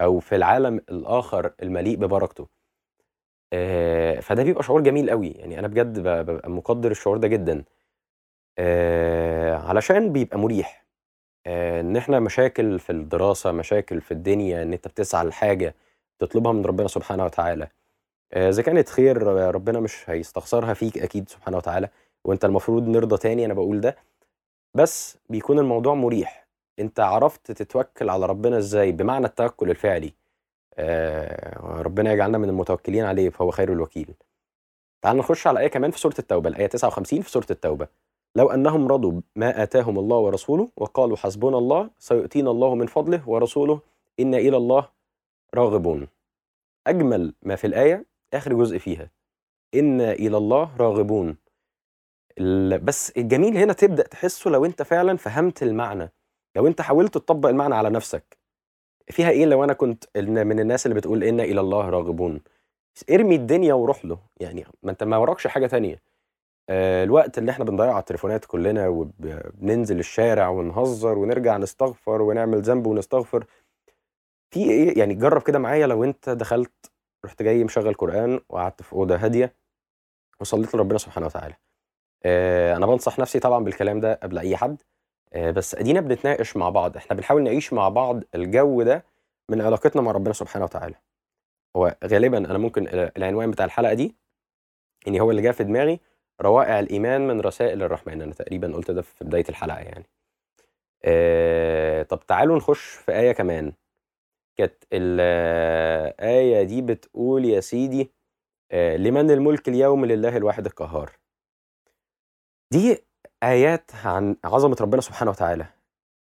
او 0.00 0.18
في 0.20 0.36
العالم 0.36 0.76
الاخر 0.76 1.52
المليء 1.62 1.96
ببركته 1.96 2.46
آه 3.52 4.20
فده 4.20 4.42
بيبقى 4.42 4.62
شعور 4.62 4.80
جميل 4.80 5.10
قوي 5.10 5.28
يعني 5.30 5.58
انا 5.58 5.68
بجد 5.68 5.98
ببقى 5.98 6.50
مقدر 6.50 6.90
الشعور 6.90 7.16
ده 7.16 7.28
جدا 7.28 7.64
آه 8.58 9.54
علشان 9.56 10.12
بيبقى 10.12 10.38
مريح 10.38 10.84
آه 11.46 11.80
ان 11.80 11.96
احنا 11.96 12.20
مشاكل 12.20 12.78
في 12.78 12.90
الدراسه 12.90 13.52
مشاكل 13.52 14.00
في 14.00 14.10
الدنيا 14.12 14.62
ان 14.62 14.72
انت 14.72 14.88
بتسعى 14.88 15.26
لحاجه 15.26 15.74
تطلبها 16.18 16.52
من 16.52 16.64
ربنا 16.64 16.88
سبحانه 16.88 17.24
وتعالى 17.24 17.68
آه، 18.32 18.48
اذا 18.48 18.62
كانت 18.62 18.88
خير 18.88 19.22
ربنا 19.54 19.80
مش 19.80 20.10
هيستخسرها 20.10 20.74
فيك 20.74 20.98
اكيد 20.98 21.28
سبحانه 21.28 21.56
وتعالى 21.56 21.88
وانت 22.24 22.44
المفروض 22.44 22.88
نرضى 22.88 23.16
تاني 23.16 23.44
انا 23.44 23.54
بقول 23.54 23.80
ده 23.80 23.96
بس 24.74 25.18
بيكون 25.28 25.58
الموضوع 25.58 25.94
مريح 25.94 26.46
انت 26.78 27.00
عرفت 27.00 27.52
تتوكل 27.52 28.10
على 28.10 28.26
ربنا 28.26 28.58
ازاي 28.58 28.92
بمعنى 28.92 29.26
التوكل 29.26 29.70
الفعلي 29.70 30.12
آه 30.74 31.58
ربنا 31.82 32.12
يجعلنا 32.12 32.38
من 32.38 32.48
المتوكلين 32.48 33.04
عليه 33.04 33.30
فهو 33.30 33.50
خير 33.50 33.72
الوكيل 33.72 34.14
تعال 35.02 35.16
نخش 35.16 35.46
على 35.46 35.60
ايه 35.60 35.68
كمان 35.68 35.90
في 35.90 35.98
سوره 36.00 36.14
التوبه 36.18 36.48
الايه 36.50 36.66
59 36.66 37.22
في 37.22 37.30
سوره 37.30 37.46
التوبه 37.50 37.88
لو 38.36 38.50
انهم 38.50 38.88
رضوا 38.88 39.20
ما 39.36 39.62
اتاهم 39.62 39.98
الله 39.98 40.16
ورسوله 40.16 40.68
وقالوا 40.76 41.16
حسبنا 41.16 41.58
الله 41.58 41.90
سيؤتينا 41.98 42.50
الله 42.50 42.74
من 42.74 42.86
فضله 42.86 43.28
ورسوله 43.28 43.80
انا 44.20 44.36
الى 44.36 44.56
الله 44.56 44.88
راغبون 45.54 46.08
اجمل 46.86 47.34
ما 47.42 47.56
في 47.56 47.66
الايه 47.66 48.04
اخر 48.34 48.52
جزء 48.54 48.78
فيها 48.78 49.10
انا 49.74 50.12
الى 50.12 50.36
الله 50.36 50.70
راغبون 50.78 51.36
بس 52.82 53.10
الجميل 53.10 53.56
هنا 53.56 53.72
تبدا 53.72 54.02
تحسه 54.02 54.50
لو 54.50 54.64
انت 54.64 54.82
فعلا 54.82 55.16
فهمت 55.16 55.62
المعنى 55.62 56.12
لو 56.56 56.66
انت 56.66 56.80
حاولت 56.80 57.14
تطبق 57.14 57.48
المعنى 57.48 57.74
على 57.74 57.90
نفسك 57.90 58.38
فيها 59.10 59.30
ايه 59.30 59.44
لو 59.46 59.64
انا 59.64 59.72
كنت 59.72 60.04
من 60.18 60.60
الناس 60.60 60.86
اللي 60.86 60.94
بتقول 60.94 61.24
ان 61.24 61.40
الى 61.40 61.60
الله 61.60 61.90
راغبون 61.90 62.40
ارمي 63.10 63.34
الدنيا 63.36 63.74
وروح 63.74 64.04
له 64.04 64.18
يعني 64.40 64.64
ما 64.82 64.90
انت 64.90 65.04
ما 65.04 65.16
وراكش 65.16 65.46
حاجه 65.46 65.66
تانية 65.66 66.02
آه، 66.70 67.04
الوقت 67.04 67.38
اللي 67.38 67.50
احنا 67.50 67.64
بنضيعه 67.64 67.90
على 67.90 68.00
التليفونات 68.00 68.44
كلنا 68.44 68.88
وبننزل 68.88 69.98
الشارع 69.98 70.48
ونهزر 70.48 71.18
ونرجع 71.18 71.56
نستغفر 71.56 72.22
ونعمل 72.22 72.60
ذنب 72.62 72.86
ونستغفر 72.86 73.44
في 74.54 74.70
ايه 74.70 74.98
يعني 74.98 75.14
جرب 75.14 75.42
كده 75.42 75.58
معايا 75.58 75.86
لو 75.86 76.04
انت 76.04 76.28
دخلت 76.28 76.72
رحت 77.24 77.42
جاي 77.42 77.64
مشغل 77.64 77.94
قران 77.94 78.40
وقعدت 78.48 78.82
في 78.82 78.92
اوضه 78.92 79.16
هاديه 79.16 79.54
وصليت 80.40 80.74
لربنا 80.74 80.98
سبحانه 80.98 81.26
وتعالى 81.26 81.54
آه، 82.24 82.76
انا 82.76 82.86
بنصح 82.86 83.18
نفسي 83.18 83.40
طبعا 83.40 83.64
بالكلام 83.64 84.00
ده 84.00 84.14
قبل 84.22 84.38
اي 84.38 84.56
حد 84.56 84.82
آه، 85.32 85.50
بس 85.50 85.74
ادينا 85.74 86.00
بنتناقش 86.00 86.56
مع 86.56 86.70
بعض 86.70 86.96
احنا 86.96 87.16
بنحاول 87.16 87.42
نعيش 87.42 87.72
مع 87.72 87.88
بعض 87.88 88.22
الجو 88.34 88.82
ده 88.82 89.04
من 89.48 89.60
علاقتنا 89.60 90.02
مع 90.02 90.10
ربنا 90.12 90.32
سبحانه 90.34 90.64
وتعالى 90.64 90.94
هو 91.76 91.96
غالبا 92.04 92.38
انا 92.38 92.58
ممكن 92.58 92.88
العنوان 92.90 93.50
بتاع 93.50 93.64
الحلقه 93.64 93.94
دي 93.94 94.04
ان 94.04 94.10
يعني 95.06 95.20
هو 95.20 95.30
اللي 95.30 95.42
جه 95.42 95.50
في 95.50 95.64
دماغي 95.64 96.00
روائع 96.42 96.80
الايمان 96.80 97.28
من 97.28 97.40
رسائل 97.40 97.82
الرحمن 97.82 98.22
انا 98.22 98.32
تقريبا 98.34 98.72
قلت 98.76 98.90
ده 98.90 99.02
في 99.02 99.24
بدايه 99.24 99.44
الحلقه 99.48 99.78
يعني 99.78 100.04
آه 101.04 102.02
طب 102.02 102.26
تعالوا 102.26 102.56
نخش 102.56 102.80
في 102.94 103.12
ايه 103.12 103.32
كمان 103.32 103.72
كانت 104.56 104.74
الايه 104.92 106.60
آه، 106.60 106.64
دي 106.64 106.82
بتقول 106.82 107.44
يا 107.44 107.60
سيدي 107.60 108.10
آه 108.72 108.96
لمن 108.96 109.30
الملك 109.30 109.68
اليوم 109.68 110.04
لله 110.06 110.36
الواحد 110.36 110.66
القهار 110.66 111.12
دي 112.72 113.04
آيات 113.42 113.90
عن 114.04 114.36
عظمة 114.44 114.76
ربنا 114.80 115.00
سبحانه 115.00 115.30
وتعالى 115.30 115.66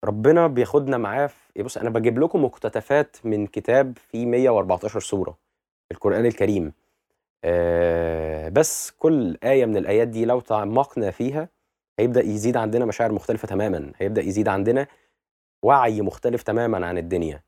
ربنا 0.04 0.46
بياخدنا 0.46 0.96
معاه 0.98 1.26
في 1.26 1.52
إيه، 1.56 1.62
بص 1.62 1.76
انا 1.78 1.90
بجيب 1.90 2.18
لكم 2.18 2.44
مقتطفات 2.44 3.16
من 3.24 3.46
كتاب 3.46 3.98
فيه 3.98 4.26
114 4.26 5.00
سوره 5.00 5.38
القران 5.92 6.26
الكريم 6.26 6.72
آه 7.44 8.48
بس 8.48 8.90
كل 8.90 9.38
ايه 9.44 9.66
من 9.66 9.76
الايات 9.76 10.08
دي 10.08 10.24
لو 10.24 10.40
تعمقنا 10.40 11.10
فيها 11.10 11.48
هيبدا 11.98 12.20
يزيد 12.20 12.56
عندنا 12.56 12.84
مشاعر 12.84 13.12
مختلفه 13.12 13.48
تماما 13.48 13.92
هيبدا 13.96 14.22
يزيد 14.22 14.48
عندنا 14.48 14.86
وعي 15.64 16.00
مختلف 16.02 16.42
تماما 16.42 16.86
عن 16.86 16.98
الدنيا 16.98 17.42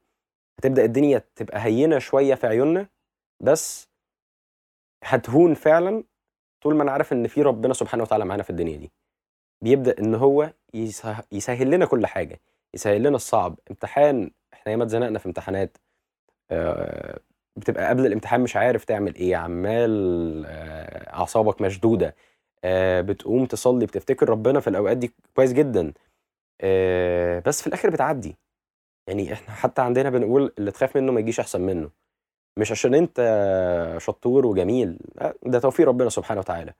هتبدا 0.59 0.85
الدنيا 0.85 1.23
تبقى 1.37 1.61
هينه 1.65 1.99
شويه 1.99 2.35
في 2.35 2.47
عيوننا 2.47 2.87
بس 3.43 3.88
هتهون 5.05 5.55
فعلا 5.55 6.05
طول 6.67 6.77
ما 6.77 6.83
انا 6.83 6.93
عارف 6.93 7.13
ان 7.13 7.29
في 7.29 7.43
ربنا 7.43 7.75
سبحانه 7.75 8.03
وتعالى 8.03 8.25
معانا 8.25 8.43
في 8.43 8.51
الدنيا 8.51 8.77
دي 8.79 8.93
بيبدا 9.63 9.99
ان 9.99 10.15
هو 10.15 10.53
يسهل 11.33 11.71
لنا 11.71 11.87
كل 11.87 12.07
حاجه 12.07 12.41
يسهل 12.75 13.03
لنا 13.03 13.17
الصعب 13.17 13.59
امتحان 13.71 14.31
احنا 14.53 14.73
ياما 14.73 14.85
اتزنقنا 14.85 15.19
في 15.19 15.27
امتحانات 15.27 15.77
آه، 16.51 17.21
بتبقى 17.57 17.89
قبل 17.89 18.07
الامتحان 18.07 18.41
مش 18.41 18.57
عارف 18.57 18.85
تعمل 18.85 19.15
ايه 19.15 19.37
عمال 19.37 20.45
آه، 20.47 21.13
اعصابك 21.15 21.61
مشدوده 21.61 22.15
آه، 22.65 23.01
بتقوم 23.01 23.47
تصلي 23.47 23.87
بتفتكر 23.87 24.29
ربنا 24.29 24.61
في 24.61 24.71
الاوقات 24.71 24.97
دي 24.97 25.15
كويس 25.37 25.53
جدا 25.53 25.93
بس 27.47 27.61
في 27.63 27.67
الاخر 27.67 27.91
بتعدي 27.91 28.37
يعني 29.07 29.33
احنا 29.33 29.55
حتى 29.55 29.83
عندنا 29.83 30.11
بنقول 30.11 30.53
اللي 30.59 30.71
تخاف 30.71 30.97
منه 30.97 31.13
ما 31.13 31.21
يجيش 31.21 31.41
احسن 31.41 31.61
منه 31.61 31.91
مش 32.59 32.73
عشان 32.73 32.95
انت 32.95 33.19
شطور 34.01 34.47
وجميل 34.47 34.99
ده 35.47 35.59
توفيق 35.59 35.89
ربنا 35.89 36.09
سبحانه 36.11 36.41
وتعالى 36.41 36.75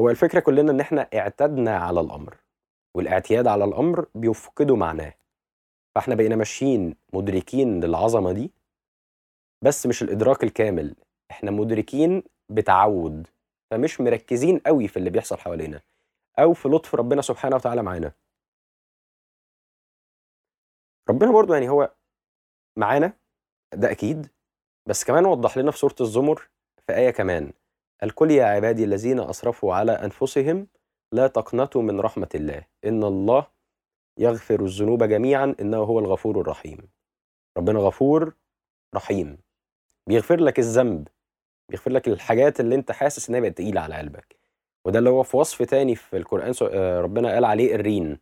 هو 0.00 0.10
الفكره 0.10 0.40
كلنا 0.40 0.72
ان 0.72 0.80
احنا 0.80 1.00
اعتدنا 1.14 1.76
على 1.76 2.00
الامر 2.00 2.36
والاعتياد 2.96 3.46
على 3.46 3.64
الامر 3.64 4.08
بيفقده 4.14 4.76
معناه 4.76 5.14
فاحنا 5.94 6.14
بقينا 6.14 6.36
ماشيين 6.36 6.94
مدركين 7.12 7.84
للعظمه 7.84 8.32
دي 8.32 8.52
بس 9.64 9.86
مش 9.86 10.02
الادراك 10.02 10.44
الكامل 10.44 10.94
احنا 11.30 11.50
مدركين 11.50 12.22
بتعود 12.50 13.26
فمش 13.70 14.00
مركزين 14.00 14.58
قوي 14.58 14.88
في 14.88 14.96
اللي 14.96 15.10
بيحصل 15.10 15.38
حوالينا 15.38 15.80
او 16.38 16.52
في 16.54 16.68
لطف 16.68 16.94
ربنا 16.94 17.22
سبحانه 17.22 17.56
وتعالى 17.56 17.82
معانا 17.82 18.12
ربنا 21.10 21.32
برضو 21.32 21.54
يعني 21.54 21.68
هو 21.68 21.90
معانا 22.78 23.12
ده 23.74 23.90
اكيد 23.90 24.35
بس 24.86 25.04
كمان 25.04 25.24
وضح 25.26 25.58
لنا 25.58 25.70
في 25.70 25.78
سورة 25.78 25.94
الزمر 26.00 26.48
في 26.86 26.96
آية 26.96 27.10
كمان 27.10 27.52
قال 28.00 28.14
كل 28.14 28.30
يا 28.30 28.44
عبادي 28.44 28.84
الذين 28.84 29.20
أسرفوا 29.20 29.74
على 29.74 29.92
أنفسهم 29.92 30.66
لا 31.12 31.26
تقنطوا 31.26 31.82
من 31.82 32.00
رحمة 32.00 32.28
الله 32.34 32.62
إن 32.84 33.04
الله 33.04 33.46
يغفر 34.18 34.60
الذنوب 34.64 35.04
جميعا 35.04 35.54
إنه 35.60 35.76
هو 35.78 35.98
الغفور 35.98 36.40
الرحيم 36.40 36.78
ربنا 37.58 37.78
غفور 37.78 38.34
رحيم 38.94 39.38
بيغفر 40.08 40.40
لك 40.40 40.58
الذنب 40.58 41.08
بيغفر 41.68 41.90
لك 41.92 42.08
الحاجات 42.08 42.60
اللي 42.60 42.74
انت 42.74 42.92
حاسس 42.92 43.28
انها 43.28 43.40
بقت 43.40 43.56
تقيله 43.58 43.80
على 43.80 43.94
قلبك 43.94 44.36
وده 44.84 44.98
اللي 44.98 45.10
هو 45.10 45.22
في 45.22 45.36
وصف 45.36 45.62
تاني 45.62 45.94
في 45.94 46.16
القران 46.16 46.54
آه، 46.72 47.00
ربنا 47.00 47.30
قال 47.32 47.44
عليه 47.44 47.74
الرين 47.74 48.18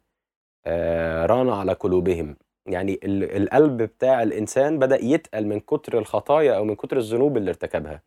آه، 0.67 1.27
ران 1.27 1.49
على 1.49 1.73
قلوبهم 1.73 2.37
يعني 2.67 3.01
القلب 3.05 3.83
بتاع 3.83 4.23
الانسان 4.23 4.79
بدا 4.79 5.05
يتقل 5.05 5.47
من 5.47 5.61
كتر 5.61 5.99
الخطايا 5.99 6.57
او 6.57 6.65
من 6.65 6.75
كتر 6.77 6.97
الذنوب 6.97 7.37
اللي 7.37 7.49
ارتكبها 7.51 8.03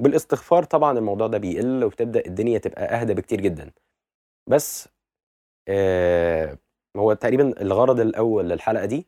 بالاستغفار 0.00 0.62
طبعا 0.64 0.98
الموضوع 0.98 1.26
ده 1.26 1.38
بيقل 1.38 1.84
وبتبدا 1.84 2.26
الدنيا 2.26 2.58
تبقى 2.58 2.82
اهدى 2.84 3.14
بكتير 3.14 3.40
جدا 3.40 3.70
بس 4.48 4.88
آه 5.68 6.58
هو 6.96 7.12
تقريبا 7.14 7.62
الغرض 7.62 8.00
الاول 8.00 8.48
للحلقه 8.48 8.84
دي 8.84 9.06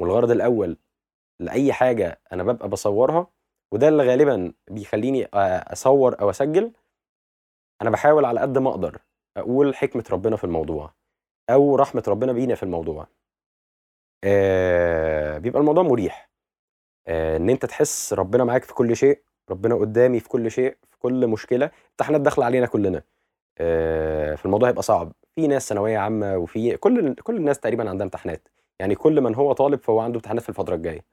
والغرض 0.00 0.30
الاول 0.30 0.76
لاي 1.42 1.72
حاجه 1.72 2.20
انا 2.32 2.42
ببقى 2.42 2.68
بصورها 2.68 3.30
وده 3.74 3.88
اللي 3.88 4.02
غالبا 4.06 4.52
بيخليني 4.70 5.24
آه، 5.24 5.28
اصور 5.72 6.20
او 6.20 6.30
اسجل 6.30 6.72
انا 7.82 7.90
بحاول 7.90 8.24
على 8.24 8.40
قد 8.40 8.58
ما 8.58 8.70
اقدر 8.70 8.98
اقول 9.36 9.74
حكمه 9.76 10.04
ربنا 10.10 10.36
في 10.36 10.44
الموضوع 10.44 10.94
او 11.50 11.76
رحمه 11.76 12.02
ربنا 12.08 12.32
بينا 12.32 12.54
في 12.54 12.62
الموضوع 12.62 13.06
آه 14.24 15.38
بيبقى 15.38 15.60
الموضوع 15.60 15.82
مريح 15.82 16.30
آه 17.06 17.36
ان 17.36 17.50
انت 17.50 17.66
تحس 17.66 18.12
ربنا 18.14 18.44
معاك 18.44 18.64
في 18.64 18.74
كل 18.74 18.96
شيء 18.96 19.20
ربنا 19.50 19.74
قدامي 19.74 20.20
في 20.20 20.28
كل 20.28 20.50
شيء 20.50 20.76
في 20.90 20.98
كل 20.98 21.26
مشكله 21.26 21.70
امتحانات 21.90 22.20
داخله 22.20 22.44
علينا 22.44 22.66
كلنا 22.66 23.02
آه 23.58 24.34
فالموضوع 24.34 24.68
هيبقى 24.68 24.82
صعب 24.82 25.12
في 25.36 25.46
ناس 25.46 25.68
ثانويه 25.68 25.98
عامه 25.98 26.36
وفي 26.38 26.76
كل 26.76 27.14
كل 27.14 27.36
الناس 27.36 27.60
تقريبا 27.60 27.90
عندها 27.90 28.04
امتحانات 28.04 28.48
يعني 28.78 28.94
كل 28.94 29.20
من 29.20 29.34
هو 29.34 29.52
طالب 29.52 29.80
فهو 29.82 30.00
عنده 30.00 30.16
امتحانات 30.16 30.42
في 30.42 30.48
الفتره 30.48 30.74
الجايه 30.74 31.04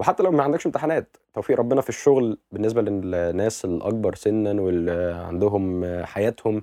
وحتى 0.00 0.22
لو 0.22 0.30
ما 0.32 0.42
عندكش 0.42 0.66
امتحانات 0.66 1.16
توفيق 1.34 1.58
ربنا 1.58 1.80
في 1.80 1.88
الشغل 1.88 2.38
بالنسبه 2.52 2.82
للناس 2.82 3.64
الاكبر 3.64 4.14
سنا 4.14 4.62
واللي 4.62 5.12
عندهم 5.14 5.86
حياتهم 6.04 6.60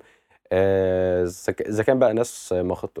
آه، 0.52 1.28
اذا 1.68 1.82
كان 1.82 1.98
بقى 1.98 2.14
ناس 2.14 2.54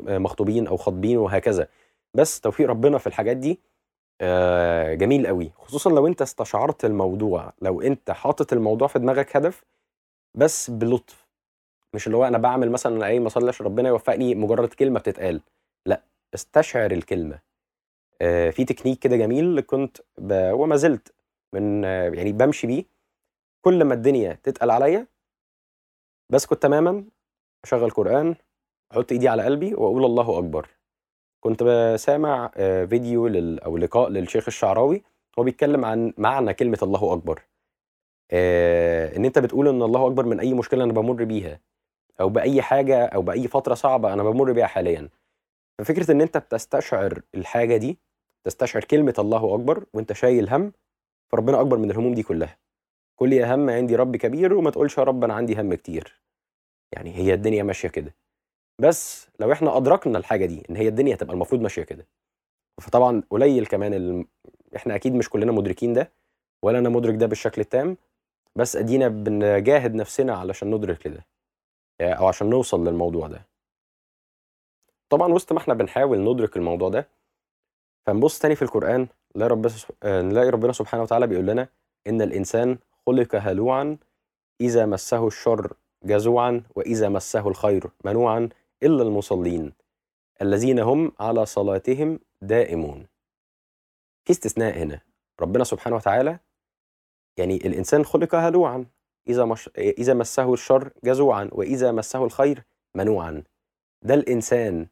مخطوبين 0.08 0.66
او 0.66 0.76
خاطبين 0.76 1.18
وهكذا 1.18 1.68
بس 2.14 2.40
توفيق 2.40 2.68
ربنا 2.68 2.98
في 2.98 3.06
الحاجات 3.06 3.36
دي 3.36 3.60
آه، 4.20 4.94
جميل 4.94 5.26
قوي 5.26 5.50
خصوصا 5.56 5.90
لو 5.90 6.06
انت 6.06 6.22
استشعرت 6.22 6.84
الموضوع 6.84 7.52
لو 7.62 7.80
انت 7.82 8.10
حاطط 8.10 8.52
الموضوع 8.52 8.88
في 8.88 8.98
دماغك 8.98 9.36
هدف 9.36 9.64
بس 10.34 10.70
بلطف 10.70 11.28
مش 11.94 12.06
اللي 12.06 12.16
هو 12.16 12.24
انا 12.24 12.38
بعمل 12.38 12.70
مثلا 12.70 13.06
اي 13.06 13.20
مصلي 13.20 13.48
عشان 13.48 13.66
ربنا 13.66 13.88
يوفقني 13.88 14.34
مجرد 14.34 14.68
كلمه 14.68 15.00
بتتقال 15.00 15.40
لا 15.86 16.02
استشعر 16.34 16.90
الكلمه 16.90 17.40
آه، 18.20 18.50
في 18.50 18.64
تكنيك 18.64 18.98
كده 18.98 19.16
جميل 19.16 19.60
كنت 19.60 19.98
ب... 20.18 20.32
وما 20.52 20.76
زلت 20.76 21.14
من 21.54 21.84
يعني 21.84 22.32
بمشي 22.32 22.66
بيه 22.66 22.84
كل 23.64 23.84
ما 23.84 23.94
الدنيا 23.94 24.32
تتقل 24.42 24.70
عليا 24.70 25.06
بسكت 26.32 26.62
تماما 26.62 27.04
اشغل 27.64 27.90
قران 27.90 28.34
احط 28.92 29.12
ايدي 29.12 29.28
على 29.28 29.42
قلبي 29.44 29.74
واقول 29.74 30.04
الله 30.04 30.38
اكبر 30.38 30.77
كنت 31.40 31.64
سامع 31.98 32.50
آه، 32.56 32.84
فيديو 32.84 33.26
لل 33.26 33.60
او 33.60 33.76
لقاء 33.76 34.08
للشيخ 34.08 34.44
الشعراوي 34.48 35.02
هو 35.38 35.42
بيتكلم 35.44 35.84
عن 35.84 36.12
معنى 36.18 36.54
كلمه 36.54 36.78
الله 36.82 37.12
اكبر 37.12 37.42
آه، 38.30 39.16
ان 39.16 39.24
انت 39.24 39.38
بتقول 39.38 39.68
ان 39.68 39.82
الله 39.82 40.06
اكبر 40.06 40.26
من 40.26 40.40
اي 40.40 40.54
مشكله 40.54 40.84
انا 40.84 40.92
بمر 40.92 41.24
بيها 41.24 41.60
او 42.20 42.28
باي 42.28 42.62
حاجه 42.62 43.06
او 43.06 43.22
باي 43.22 43.48
فتره 43.48 43.74
صعبه 43.74 44.12
انا 44.12 44.22
بمر 44.22 44.52
بيها 44.52 44.66
حاليا 44.66 45.08
ففكره 45.78 46.10
ان 46.12 46.20
انت 46.20 46.36
بتستشعر 46.38 47.22
الحاجه 47.34 47.76
دي 47.76 47.98
تستشعر 48.44 48.84
كلمه 48.84 49.14
الله 49.18 49.54
اكبر 49.54 49.84
وانت 49.92 50.12
شايل 50.12 50.48
هم 50.50 50.72
فربنا 51.32 51.60
اكبر 51.60 51.76
من 51.76 51.90
الهموم 51.90 52.14
دي 52.14 52.22
كلها 52.22 52.58
كل 53.16 53.32
يا 53.32 53.54
هم 53.54 53.70
عندي 53.70 53.96
رب 53.96 54.16
كبير 54.16 54.54
وما 54.54 54.70
تقولش 54.70 54.98
يا 54.98 55.02
رب 55.04 55.24
انا 55.24 55.34
عندي 55.34 55.60
هم 55.60 55.74
كتير 55.74 56.22
يعني 56.92 57.14
هي 57.14 57.34
الدنيا 57.34 57.62
ماشيه 57.62 57.88
كده 57.88 58.14
بس 58.80 59.28
لو 59.40 59.52
احنا 59.52 59.76
ادركنا 59.76 60.18
الحاجه 60.18 60.46
دي 60.46 60.62
ان 60.70 60.76
هي 60.76 60.88
الدنيا 60.88 61.14
هتبقى 61.14 61.34
المفروض 61.34 61.60
ماشيه 61.60 61.82
كده 61.82 62.06
فطبعا 62.80 63.22
قليل 63.30 63.66
كمان 63.66 63.94
ال... 63.94 64.24
احنا 64.76 64.94
اكيد 64.94 65.14
مش 65.14 65.30
كلنا 65.30 65.52
مدركين 65.52 65.92
ده 65.92 66.10
ولا 66.62 66.78
انا 66.78 66.88
مدرك 66.88 67.14
ده 67.14 67.26
بالشكل 67.26 67.60
التام 67.60 67.96
بس 68.56 68.76
ادينا 68.76 69.08
بنجاهد 69.08 69.94
نفسنا 69.94 70.34
علشان 70.34 70.74
ندرك 70.74 71.06
لده 71.06 71.26
آه، 72.00 72.12
او 72.12 72.26
عشان 72.26 72.50
نوصل 72.50 72.88
للموضوع 72.88 73.26
ده 73.26 73.46
طبعا 75.10 75.32
وسط 75.32 75.52
ما 75.52 75.58
احنا 75.58 75.74
بنحاول 75.74 76.20
ندرك 76.20 76.56
الموضوع 76.56 76.88
ده 76.88 77.08
فنبص 78.06 78.38
تاني 78.38 78.56
في 78.56 78.62
القران 78.62 79.08
نلاقي 79.36 79.48
رب... 79.50 79.70
آه، 80.02 80.22
نلاقي 80.22 80.48
ربنا 80.50 80.72
سبحانه 80.72 81.02
وتعالى 81.02 81.26
بيقول 81.26 81.46
لنا 81.46 81.68
ان 82.06 82.22
الانسان 82.22 82.78
خلق 83.06 83.34
هلوعا 83.34 83.96
اذا 84.60 84.86
مسه 84.86 85.26
الشر 85.26 85.72
جزوعا 86.04 86.62
واذا 86.76 87.08
مسه 87.08 87.48
الخير 87.48 87.84
منوعا 88.04 88.48
إلا 88.82 89.02
المصلين 89.02 89.72
الذين 90.42 90.78
هم 90.80 91.12
على 91.20 91.46
صلاتهم 91.46 92.20
دائمون 92.42 93.06
في 94.24 94.30
استثناء 94.30 94.78
هنا 94.78 95.00
ربنا 95.40 95.64
سبحانه 95.64 95.96
وتعالى 95.96 96.38
يعني 97.38 97.56
الإنسان 97.56 98.04
خلق 98.04 98.34
هلوعا 98.34 98.86
إذا, 99.28 99.44
مش... 99.44 99.68
إذا 99.78 100.14
مسه 100.14 100.52
الشر 100.52 100.90
جزوعا 101.04 101.48
وإذا 101.52 101.92
مسه 101.92 102.24
الخير 102.24 102.64
منوعا 102.94 103.42
ده 104.02 104.14
الإنسان 104.14 104.86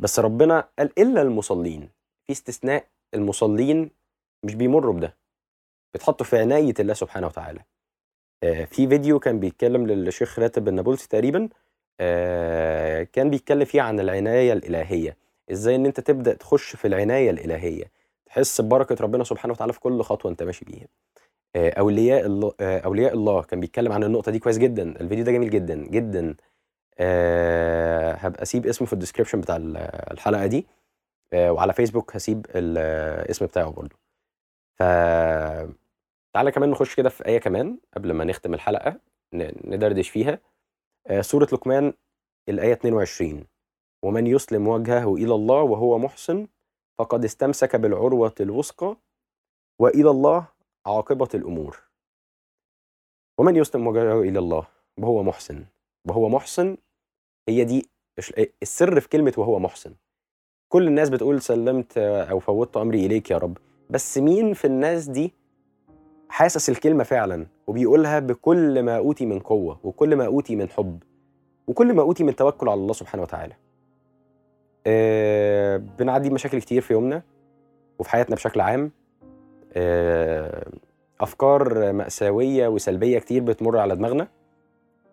بس 0.00 0.18
ربنا 0.20 0.68
قال 0.78 0.98
إلا 1.00 1.22
المصلين 1.22 1.88
في 2.26 2.32
استثناء 2.32 2.88
المصلين 3.14 3.90
مش 4.44 4.54
بيمروا 4.54 4.92
بده 4.94 5.16
بيتحطوا 5.94 6.26
في 6.26 6.38
عناية 6.38 6.74
الله 6.80 6.94
سبحانه 6.94 7.26
وتعالى 7.26 7.60
آه، 8.42 8.64
في 8.64 8.86
فيديو 8.88 9.18
كان 9.18 9.40
بيتكلم 9.40 9.86
للشيخ 9.86 10.38
راتب 10.38 10.68
النابلسي 10.68 11.08
تقريبا 11.08 11.48
آه، 12.00 13.02
كان 13.02 13.30
بيتكلم 13.30 13.64
فيه 13.64 13.82
عن 13.82 14.00
العناية 14.00 14.52
الإلهية 14.52 15.16
إزاي 15.52 15.74
إن 15.76 15.86
أنت 15.86 16.00
تبدأ 16.00 16.34
تخش 16.34 16.76
في 16.76 16.88
العناية 16.88 17.30
الإلهية 17.30 17.84
تحس 18.26 18.60
ببركة 18.60 18.96
ربنا 19.00 19.24
سبحانه 19.24 19.52
وتعالى 19.54 19.72
في 19.72 19.80
كل 19.80 20.02
خطوة 20.02 20.30
أنت 20.32 20.42
ماشي 20.42 20.64
بيها 20.64 20.86
آه، 21.56 21.70
أولياء 21.70 22.26
الله 22.26 22.54
آه، 22.60 22.78
أولياء 22.78 23.14
الله 23.14 23.42
كان 23.42 23.60
بيتكلم 23.60 23.92
عن 23.92 24.04
النقطة 24.04 24.32
دي 24.32 24.38
كويس 24.38 24.58
جدا 24.58 25.00
الفيديو 25.00 25.24
ده 25.24 25.32
جميل 25.32 25.50
جدا 25.50 25.76
جدا 25.86 26.34
أه 26.98 28.12
هبقى 28.14 28.42
اسيب 28.42 28.66
اسمه 28.66 28.86
في 28.86 28.92
الديسكربشن 28.92 29.40
بتاع 29.40 29.56
الحلقه 30.12 30.46
دي 30.46 30.66
أه 31.32 31.52
وعلى 31.52 31.72
فيسبوك 31.72 32.16
هسيب 32.16 32.46
الاسم 32.54 33.46
بتاعه 33.46 33.70
برضو 33.70 33.96
ف 34.78 34.82
تعالى 36.34 36.50
كمان 36.50 36.70
نخش 36.70 36.94
كده 36.94 37.08
في 37.08 37.26
ايه 37.26 37.38
كمان 37.38 37.78
قبل 37.96 38.12
ما 38.12 38.24
نختم 38.24 38.54
الحلقه 38.54 38.96
ندردش 39.64 40.08
فيها 40.08 40.38
آه، 41.06 41.20
سورة 41.20 41.48
لقمان 41.52 41.92
الآية 42.48 42.72
22 42.72 43.46
ومن 44.04 44.26
يسلم 44.26 44.68
وجهه 44.68 45.14
إلى 45.14 45.34
الله 45.34 45.62
وهو 45.62 45.98
محسن 45.98 46.46
فقد 46.98 47.24
استمسك 47.24 47.76
بالعروة 47.76 48.34
الوثقى 48.40 48.96
وإلى 49.80 50.10
الله 50.10 50.46
عاقبة 50.86 51.28
الأمور 51.34 51.80
ومن 53.40 53.56
يسلم 53.56 53.86
وجهه 53.86 54.20
إلى 54.20 54.38
الله 54.38 54.66
وهو 55.00 55.22
محسن 55.22 55.64
وهو 56.08 56.28
محسن 56.28 56.76
هي 57.48 57.64
دي 57.64 57.88
إيه، 58.38 58.52
السر 58.62 59.00
في 59.00 59.08
كلمة 59.08 59.32
وهو 59.36 59.58
محسن 59.58 59.94
كل 60.72 60.88
الناس 60.88 61.10
بتقول 61.10 61.42
سلمت 61.42 61.98
أو 61.98 62.38
فوضت 62.40 62.76
أمري 62.76 63.06
إليك 63.06 63.30
يا 63.30 63.38
رب 63.38 63.58
بس 63.90 64.18
مين 64.18 64.54
في 64.54 64.64
الناس 64.66 65.08
دي 65.08 65.32
حاسس 66.34 66.70
الكلمة 66.70 67.04
فعلا 67.04 67.46
وبيقولها 67.66 68.18
بكل 68.18 68.82
ما 68.82 68.96
أوتي 68.96 69.26
من 69.26 69.38
قوة 69.38 69.78
وكل 69.84 70.16
ما 70.16 70.26
أوتي 70.26 70.56
من 70.56 70.68
حب 70.68 71.02
وكل 71.66 71.94
ما 71.94 72.02
أوتي 72.02 72.24
من 72.24 72.36
توكل 72.36 72.68
على 72.68 72.80
الله 72.80 72.92
سبحانه 72.92 73.22
وتعالى 73.22 73.52
أه 74.86 75.76
بنعدي 75.76 76.30
مشاكل 76.30 76.60
كتير 76.60 76.82
في 76.82 76.92
يومنا 76.92 77.22
وفي 77.98 78.10
حياتنا 78.10 78.36
بشكل 78.36 78.60
عام 78.60 78.90
أه 79.72 80.66
أفكار 81.20 81.92
مأساوية 81.92 82.68
وسلبية 82.68 83.18
كتير 83.18 83.42
بتمر 83.42 83.78
على 83.78 83.96
دماغنا 83.96 84.28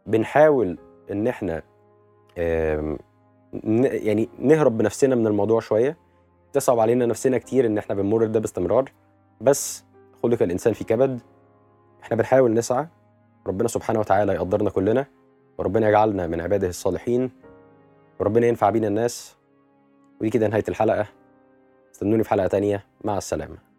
بنحاول 0.05 0.77
إن 1.11 1.27
إحنا 1.27 1.61
أه 2.37 2.97
يعني 3.83 4.29
نهرب 4.39 4.77
بنفسنا 4.77 5.15
من 5.15 5.27
الموضوع 5.27 5.59
شوية 5.59 5.97
تصعب 6.53 6.79
علينا 6.79 7.05
نفسنا 7.05 7.37
كتير 7.37 7.65
إن 7.65 7.77
إحنا 7.77 7.95
بنمر 7.95 8.25
ده 8.27 8.39
باستمرار 8.39 8.91
بس 9.41 9.83
خلق 10.23 10.41
الانسان 10.41 10.73
في 10.73 10.83
كبد 10.83 11.19
احنا 12.03 12.17
بنحاول 12.17 12.53
نسعى 12.53 12.87
ربنا 13.47 13.67
سبحانه 13.67 13.99
وتعالى 13.99 14.33
يقدرنا 14.33 14.69
كلنا 14.69 15.05
وربنا 15.57 15.89
يجعلنا 15.89 16.27
من 16.27 16.41
عباده 16.41 16.67
الصالحين 16.69 17.31
وربنا 18.19 18.47
ينفع 18.47 18.69
بينا 18.69 18.87
الناس 18.87 19.35
ودي 20.21 20.29
كده 20.29 20.47
نهايه 20.47 20.63
الحلقه 20.69 21.05
استنوني 21.95 22.23
في 22.23 22.29
حلقه 22.29 22.47
تانية 22.47 22.85
مع 23.03 23.17
السلامه 23.17 23.70